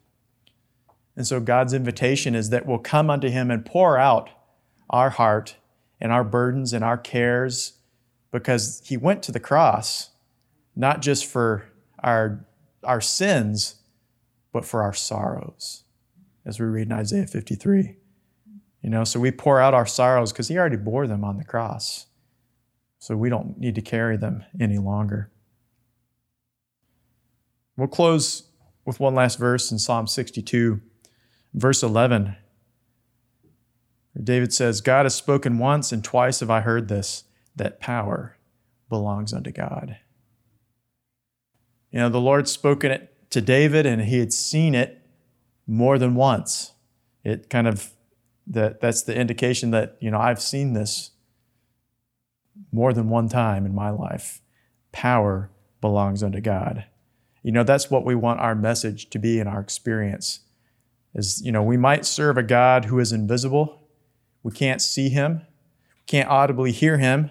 And 1.20 1.26
so 1.26 1.38
God's 1.38 1.74
invitation 1.74 2.34
is 2.34 2.48
that 2.48 2.64
we'll 2.64 2.78
come 2.78 3.10
unto 3.10 3.28
Him 3.28 3.50
and 3.50 3.62
pour 3.62 3.98
out 3.98 4.30
our 4.88 5.10
heart 5.10 5.56
and 6.00 6.10
our 6.10 6.24
burdens 6.24 6.72
and 6.72 6.82
our 6.82 6.96
cares 6.96 7.74
because 8.32 8.80
He 8.86 8.96
went 8.96 9.22
to 9.24 9.30
the 9.30 9.38
cross 9.38 10.12
not 10.74 11.02
just 11.02 11.26
for 11.26 11.70
our, 12.02 12.46
our 12.84 13.02
sins, 13.02 13.74
but 14.50 14.64
for 14.64 14.82
our 14.82 14.94
sorrows, 14.94 15.84
as 16.46 16.58
we 16.58 16.64
read 16.64 16.86
in 16.86 16.92
Isaiah 16.92 17.26
53. 17.26 17.96
You 18.80 18.88
know, 18.88 19.04
so 19.04 19.20
we 19.20 19.30
pour 19.30 19.60
out 19.60 19.74
our 19.74 19.84
sorrows 19.84 20.32
because 20.32 20.48
he 20.48 20.56
already 20.56 20.78
bore 20.78 21.06
them 21.06 21.22
on 21.22 21.36
the 21.36 21.44
cross. 21.44 22.06
So 22.98 23.14
we 23.14 23.28
don't 23.28 23.58
need 23.58 23.74
to 23.74 23.82
carry 23.82 24.16
them 24.16 24.42
any 24.58 24.78
longer. 24.78 25.30
We'll 27.76 27.88
close 27.88 28.44
with 28.86 29.00
one 29.00 29.14
last 29.14 29.38
verse 29.38 29.70
in 29.70 29.78
Psalm 29.78 30.06
62, 30.06 30.80
verse 31.54 31.82
11. 31.82 32.36
David 34.22 34.52
says, 34.52 34.80
God 34.80 35.04
has 35.06 35.14
spoken 35.14 35.58
once, 35.58 35.92
and 35.92 36.02
twice 36.02 36.40
have 36.40 36.50
I 36.50 36.60
heard 36.60 36.88
this, 36.88 37.24
that 37.56 37.80
power 37.80 38.36
belongs 38.88 39.32
unto 39.32 39.52
God. 39.52 39.98
You 41.90 42.00
know, 42.00 42.08
the 42.08 42.20
Lord 42.20 42.48
spoken 42.48 42.90
it 42.90 43.30
to 43.30 43.40
David, 43.40 43.86
and 43.86 44.02
he 44.02 44.18
had 44.18 44.32
seen 44.32 44.74
it 44.74 45.00
more 45.66 45.98
than 45.98 46.14
once. 46.14 46.72
It 47.24 47.48
kind 47.50 47.68
of 47.68 47.92
that 48.46 48.80
that's 48.80 49.02
the 49.02 49.16
indication 49.16 49.70
that 49.70 49.96
you 50.00 50.10
know 50.10 50.18
I've 50.18 50.42
seen 50.42 50.72
this 50.72 51.12
more 52.72 52.92
than 52.92 53.08
one 53.08 53.28
time 53.28 53.64
in 53.64 53.74
my 53.74 53.90
life. 53.90 54.40
Power 54.92 55.50
belongs 55.80 56.22
unto 56.22 56.40
God. 56.40 56.84
You 57.42 57.52
know 57.52 57.62
that's 57.62 57.90
what 57.90 58.04
we 58.04 58.14
want 58.14 58.40
our 58.40 58.54
message 58.54 59.10
to 59.10 59.18
be 59.18 59.38
in 59.38 59.46
our 59.46 59.60
experience. 59.60 60.40
Is 61.14 61.42
you 61.44 61.52
know 61.52 61.62
we 61.62 61.76
might 61.76 62.04
serve 62.04 62.36
a 62.36 62.42
God 62.42 62.86
who 62.86 62.98
is 62.98 63.12
invisible. 63.12 63.88
We 64.42 64.52
can't 64.52 64.80
see 64.80 65.08
him. 65.08 65.42
We 65.44 66.06
can't 66.06 66.28
audibly 66.28 66.72
hear 66.72 66.98
him 66.98 67.30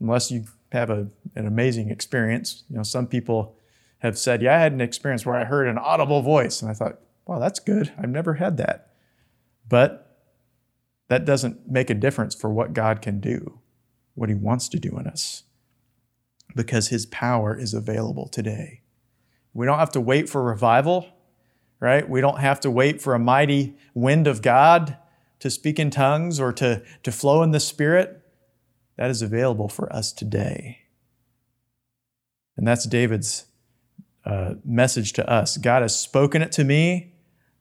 unless 0.00 0.30
you 0.30 0.44
have 0.72 0.90
a, 0.90 1.08
an 1.34 1.46
amazing 1.46 1.90
experience. 1.90 2.64
You 2.70 2.76
know 2.76 2.82
some 2.82 3.06
people 3.06 3.56
have 3.98 4.16
said, 4.18 4.42
"Yeah, 4.42 4.56
I 4.56 4.60
had 4.60 4.72
an 4.72 4.80
experience 4.80 5.26
where 5.26 5.36
I 5.36 5.44
heard 5.44 5.66
an 5.66 5.78
audible 5.78 6.22
voice," 6.22 6.62
and 6.62 6.70
I 6.70 6.74
thought, 6.74 6.98
"Wow, 7.26 7.38
that's 7.38 7.58
good. 7.58 7.92
I've 7.98 8.08
never 8.08 8.34
had 8.34 8.56
that." 8.58 8.90
But 9.68 10.18
that 11.08 11.24
doesn't 11.24 11.68
make 11.68 11.90
a 11.90 11.94
difference 11.94 12.34
for 12.34 12.50
what 12.50 12.72
God 12.72 13.02
can 13.02 13.20
do, 13.20 13.60
what 14.14 14.28
He 14.28 14.34
wants 14.34 14.68
to 14.70 14.78
do 14.78 14.98
in 14.98 15.06
us, 15.06 15.44
because 16.54 16.88
His 16.88 17.06
power 17.06 17.58
is 17.58 17.74
available 17.74 18.28
today. 18.28 18.82
We 19.52 19.66
don't 19.66 19.78
have 19.78 19.92
to 19.92 20.00
wait 20.00 20.28
for 20.28 20.42
revival, 20.42 21.08
right? 21.80 22.08
We 22.08 22.20
don't 22.20 22.40
have 22.40 22.60
to 22.60 22.70
wait 22.70 23.00
for 23.00 23.14
a 23.14 23.18
mighty 23.18 23.76
wind 23.94 24.26
of 24.26 24.42
God 24.42 24.96
to 25.40 25.50
speak 25.50 25.78
in 25.78 25.90
tongues 25.90 26.40
or 26.40 26.52
to, 26.54 26.82
to 27.02 27.12
flow 27.12 27.42
in 27.42 27.50
the 27.50 27.60
Spirit. 27.60 28.22
That 28.96 29.10
is 29.10 29.20
available 29.20 29.68
for 29.68 29.92
us 29.92 30.12
today. 30.12 30.78
And 32.56 32.66
that's 32.66 32.86
David's 32.86 33.46
uh, 34.24 34.54
message 34.64 35.12
to 35.14 35.30
us. 35.30 35.58
God 35.58 35.82
has 35.82 35.98
spoken 35.98 36.40
it 36.40 36.50
to 36.52 36.64
me. 36.64 37.12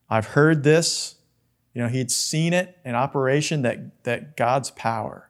I've 0.09 0.27
heard 0.27 0.63
this. 0.63 1.15
You 1.73 1.81
know, 1.81 1.89
he'd 1.89 2.09
seen 2.09 2.53
it 2.53 2.77
in 2.85 2.95
operation 2.95 3.63
that, 3.63 4.03
that 4.05 4.37
God's 4.37 4.71
power 4.71 5.29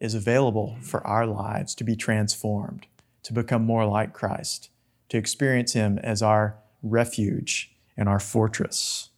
is 0.00 0.14
available 0.14 0.76
for 0.80 1.06
our 1.06 1.26
lives 1.26 1.74
to 1.74 1.84
be 1.84 1.94
transformed, 1.94 2.86
to 3.24 3.34
become 3.34 3.62
more 3.62 3.84
like 3.84 4.14
Christ, 4.14 4.70
to 5.10 5.18
experience 5.18 5.74
Him 5.74 5.98
as 5.98 6.22
our 6.22 6.56
refuge 6.82 7.73
and 7.96 8.08
our 8.08 8.18
fortress. 8.18 9.10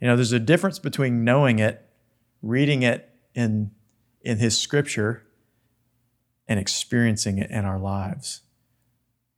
You 0.00 0.08
know, 0.08 0.16
there's 0.16 0.32
a 0.32 0.40
difference 0.40 0.78
between 0.78 1.24
knowing 1.24 1.58
it, 1.58 1.88
reading 2.42 2.82
it 2.82 3.10
in, 3.34 3.70
in 4.20 4.38
His 4.38 4.58
scripture, 4.58 5.26
and 6.46 6.60
experiencing 6.60 7.38
it 7.38 7.50
in 7.50 7.64
our 7.64 7.78
lives. 7.78 8.42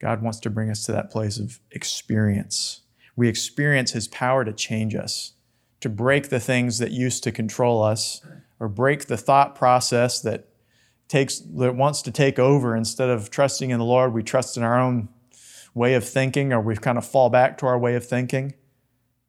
God 0.01 0.23
wants 0.23 0.41
to 0.41 0.51
bring 0.51 0.71
us 0.71 0.85
to 0.87 0.93
that 0.93 1.11
place 1.11 1.39
of 1.39 1.61
experience. 1.71 2.83
We 3.15 3.29
experience 3.29 3.93
His 3.93 4.09
power 4.09 4.45
to 4.45 4.53
change 4.53 4.95
us 4.95 5.35
to 5.81 5.89
break 5.89 6.29
the 6.31 6.41
things 6.41 6.79
that 6.79 6.91
used 6.91 7.23
to 7.25 7.33
control 7.33 7.83
us 7.83 8.21
or 8.59 8.69
break 8.69 9.07
the 9.07 9.17
thought 9.17 9.55
process 9.55 10.21
that 10.23 10.49
takes 11.09 11.39
that 11.39 11.77
wants 11.77 12.03
to 12.03 12.11
take 12.11 12.39
over 12.39 12.75
instead 12.75 13.09
of 13.09 13.31
trusting 13.31 13.71
in 13.71 13.79
the 13.79 13.85
Lord 13.85 14.13
we 14.13 14.23
trust 14.23 14.57
in 14.57 14.63
our 14.63 14.81
own 14.81 15.09
way 15.77 15.93
of 15.93 16.09
thinking 16.09 16.55
or 16.55 16.61
we 16.61 16.75
kind 16.75 16.97
of 16.97 17.07
fall 17.07 17.29
back 17.29 17.59
to 17.59 17.67
our 17.67 17.79
way 17.79 17.95
of 17.95 18.05
thinking 18.05 18.55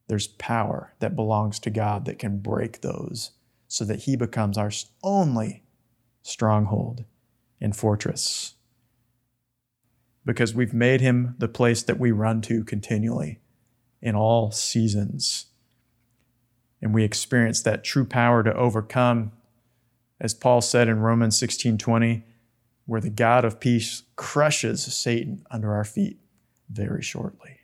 there's 0.08 0.28
power 0.28 0.94
that 1.00 1.14
belongs 1.14 1.60
to 1.60 1.70
God 1.70 2.06
that 2.06 2.18
can 2.18 2.40
break 2.40 2.80
those 2.80 3.32
so 3.68 3.84
that 3.84 4.04
he 4.04 4.16
becomes 4.16 4.58
our 4.58 4.72
only 5.04 5.64
stronghold 6.22 7.04
and 7.60 7.76
fortress. 7.76 8.56
Because 10.26 10.56
we've 10.56 10.74
made 10.74 11.02
him 11.02 11.36
the 11.38 11.50
place 11.50 11.84
that 11.84 12.00
we 12.00 12.12
run 12.12 12.42
to 12.44 12.64
continually 12.64 13.42
in 14.02 14.16
all 14.16 14.50
seasons. 14.50 15.48
And 16.82 16.94
we 16.94 17.04
experience 17.04 17.62
that 17.64 17.84
true 17.84 18.06
power 18.06 18.42
to 18.42 18.54
overcome 18.54 19.34
as 20.20 20.34
Paul 20.34 20.62
said 20.62 20.88
in 20.88 21.00
Romans 21.00 21.38
16:20 21.38 22.24
where 22.86 23.02
the 23.02 23.10
God 23.10 23.44
of 23.44 23.60
peace 23.60 24.04
crushes 24.16 24.86
Satan 24.86 25.46
under 25.52 25.74
our 25.74 25.84
feet 25.84 26.22
very 26.70 27.02
shortly. 27.02 27.60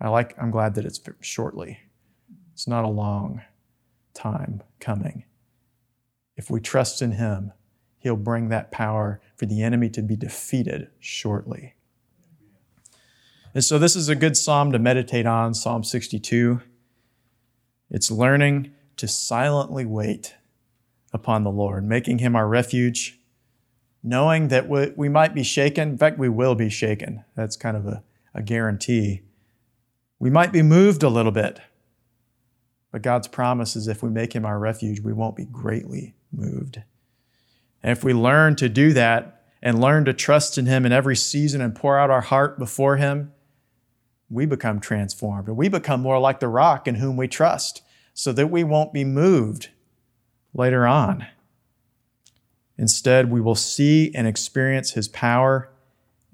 I 0.00 0.08
like 0.08 0.34
I'm 0.40 0.50
glad 0.50 0.74
that 0.74 0.84
it's 0.84 1.00
shortly. 1.20 1.78
It's 2.52 2.66
not 2.66 2.84
a 2.84 2.88
long 2.88 3.42
time 4.14 4.62
coming. 4.80 5.24
If 6.36 6.50
we 6.50 6.60
trust 6.60 7.02
in 7.02 7.12
him, 7.12 7.52
he'll 7.98 8.16
bring 8.16 8.48
that 8.48 8.72
power 8.72 9.20
for 9.36 9.46
the 9.46 9.62
enemy 9.62 9.88
to 9.90 10.02
be 10.02 10.16
defeated 10.16 10.90
shortly. 10.98 11.74
And 13.54 13.62
so 13.62 13.78
this 13.78 13.94
is 13.94 14.08
a 14.08 14.16
good 14.16 14.36
psalm 14.36 14.72
to 14.72 14.78
meditate 14.78 15.26
on, 15.26 15.54
Psalm 15.54 15.84
62. 15.84 16.62
It's 17.90 18.10
learning 18.10 18.72
to 18.96 19.06
silently 19.06 19.84
wait 19.84 20.34
upon 21.12 21.44
the 21.44 21.50
Lord, 21.50 21.84
making 21.84 22.18
Him 22.18 22.34
our 22.34 22.48
refuge, 22.48 23.20
knowing 24.02 24.48
that 24.48 24.68
we 24.96 25.08
might 25.08 25.34
be 25.34 25.42
shaken. 25.42 25.90
In 25.90 25.98
fact, 25.98 26.18
we 26.18 26.28
will 26.28 26.54
be 26.54 26.68
shaken. 26.68 27.24
That's 27.36 27.56
kind 27.56 27.76
of 27.76 27.86
a, 27.86 28.02
a 28.34 28.42
guarantee. 28.42 29.22
We 30.18 30.30
might 30.30 30.52
be 30.52 30.62
moved 30.62 31.02
a 31.02 31.08
little 31.08 31.32
bit, 31.32 31.60
but 32.90 33.02
God's 33.02 33.28
promise 33.28 33.76
is 33.76 33.88
if 33.88 34.02
we 34.02 34.10
make 34.10 34.34
Him 34.34 34.44
our 34.44 34.58
refuge, 34.58 35.00
we 35.00 35.12
won't 35.12 35.36
be 35.36 35.44
greatly 35.44 36.14
moved. 36.32 36.82
And 37.82 37.92
if 37.92 38.04
we 38.04 38.12
learn 38.12 38.56
to 38.56 38.68
do 38.68 38.92
that 38.92 39.44
and 39.62 39.80
learn 39.80 40.04
to 40.04 40.12
trust 40.12 40.58
in 40.58 40.66
Him 40.66 40.84
in 40.84 40.92
every 40.92 41.16
season 41.16 41.60
and 41.60 41.74
pour 41.74 41.98
out 41.98 42.10
our 42.10 42.20
heart 42.20 42.58
before 42.58 42.96
Him, 42.96 43.32
we 44.28 44.46
become 44.46 44.80
transformed 44.80 45.46
and 45.48 45.56
we 45.56 45.68
become 45.68 46.00
more 46.00 46.18
like 46.18 46.40
the 46.40 46.48
rock 46.48 46.88
in 46.88 46.96
whom 46.96 47.16
we 47.16 47.28
trust 47.28 47.82
so 48.14 48.32
that 48.32 48.50
we 48.50 48.64
won't 48.64 48.92
be 48.92 49.04
moved 49.04 49.68
later 50.54 50.86
on. 50.86 51.26
Instead, 52.78 53.30
we 53.30 53.40
will 53.40 53.54
see 53.54 54.12
and 54.14 54.26
experience 54.26 54.92
His 54.92 55.08
power 55.08 55.70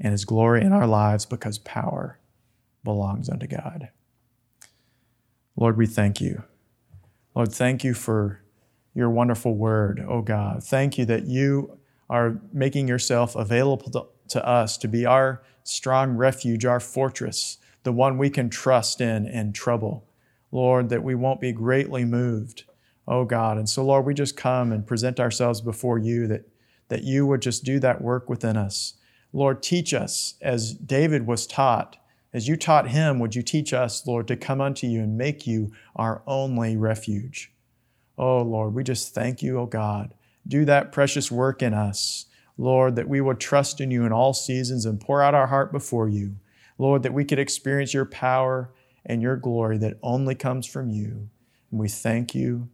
and 0.00 0.12
His 0.12 0.24
glory 0.24 0.62
in 0.62 0.72
our 0.72 0.86
lives 0.86 1.26
because 1.26 1.58
power 1.58 2.18
belongs 2.84 3.28
unto 3.28 3.46
God. 3.46 3.88
Lord, 5.56 5.76
we 5.76 5.86
thank 5.86 6.20
you. 6.20 6.44
Lord, 7.34 7.52
thank 7.52 7.84
you 7.84 7.94
for 7.94 8.40
your 8.94 9.10
wonderful 9.10 9.54
word, 9.54 10.04
oh 10.08 10.22
God. 10.22 10.62
Thank 10.64 10.98
you 10.98 11.04
that 11.06 11.26
you 11.26 11.78
are 12.08 12.40
making 12.52 12.88
yourself 12.88 13.36
available 13.36 13.90
to, 13.90 14.06
to 14.30 14.46
us 14.46 14.76
to 14.78 14.88
be 14.88 15.04
our 15.04 15.42
strong 15.62 16.16
refuge, 16.16 16.64
our 16.64 16.80
fortress, 16.80 17.58
the 17.82 17.92
one 17.92 18.18
we 18.18 18.30
can 18.30 18.48
trust 18.48 19.00
in 19.00 19.26
in 19.26 19.52
trouble. 19.52 20.06
Lord, 20.50 20.88
that 20.88 21.02
we 21.02 21.14
won't 21.14 21.40
be 21.40 21.52
greatly 21.52 22.04
moved, 22.04 22.64
oh 23.08 23.24
God. 23.24 23.56
And 23.56 23.68
so, 23.68 23.82
Lord, 23.82 24.04
we 24.04 24.14
just 24.14 24.36
come 24.36 24.70
and 24.70 24.86
present 24.86 25.18
ourselves 25.18 25.60
before 25.60 25.98
you 25.98 26.26
that, 26.28 26.48
that 26.88 27.02
you 27.02 27.26
would 27.26 27.40
just 27.40 27.64
do 27.64 27.80
that 27.80 28.02
work 28.02 28.28
within 28.28 28.56
us. 28.56 28.94
Lord, 29.32 29.62
teach 29.62 29.94
us 29.94 30.34
as 30.42 30.74
David 30.74 31.26
was 31.26 31.46
taught. 31.46 31.96
As 32.32 32.46
you 32.46 32.56
taught 32.56 32.90
him, 32.90 33.18
would 33.18 33.34
you 33.34 33.42
teach 33.42 33.72
us, 33.72 34.06
Lord, 34.06 34.28
to 34.28 34.36
come 34.36 34.60
unto 34.60 34.86
you 34.86 35.00
and 35.00 35.16
make 35.16 35.46
you 35.46 35.72
our 35.96 36.22
only 36.26 36.76
refuge? 36.76 37.50
Oh, 38.18 38.42
Lord, 38.42 38.74
we 38.74 38.84
just 38.84 39.14
thank 39.14 39.42
you, 39.42 39.58
oh 39.58 39.66
God. 39.66 40.12
Do 40.46 40.64
that 40.66 40.92
precious 40.92 41.30
work 41.30 41.62
in 41.62 41.72
us, 41.72 42.26
Lord, 42.58 42.96
that 42.96 43.08
we 43.08 43.20
would 43.20 43.40
trust 43.40 43.80
in 43.80 43.90
you 43.90 44.04
in 44.04 44.12
all 44.12 44.34
seasons 44.34 44.84
and 44.84 45.00
pour 45.00 45.22
out 45.22 45.34
our 45.34 45.46
heart 45.46 45.72
before 45.72 46.08
you. 46.08 46.36
Lord, 46.76 47.02
that 47.02 47.14
we 47.14 47.24
could 47.24 47.38
experience 47.38 47.94
your 47.94 48.04
power 48.04 48.70
and 49.06 49.22
your 49.22 49.36
glory 49.36 49.78
that 49.78 49.98
only 50.02 50.34
comes 50.34 50.66
from 50.66 50.90
you. 50.90 51.28
And 51.70 51.80
we 51.80 51.88
thank 51.88 52.34
you 52.34 52.68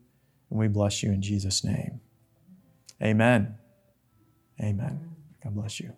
and 0.51 0.59
we 0.59 0.69
bless 0.69 1.03
you 1.03 1.11
in 1.11 1.23
Jesus' 1.23 1.65
name. 1.65 2.01
Amen. 3.03 3.57
Amen. 4.61 5.15
God 5.43 5.55
bless 5.55 5.81
you. 5.81 5.93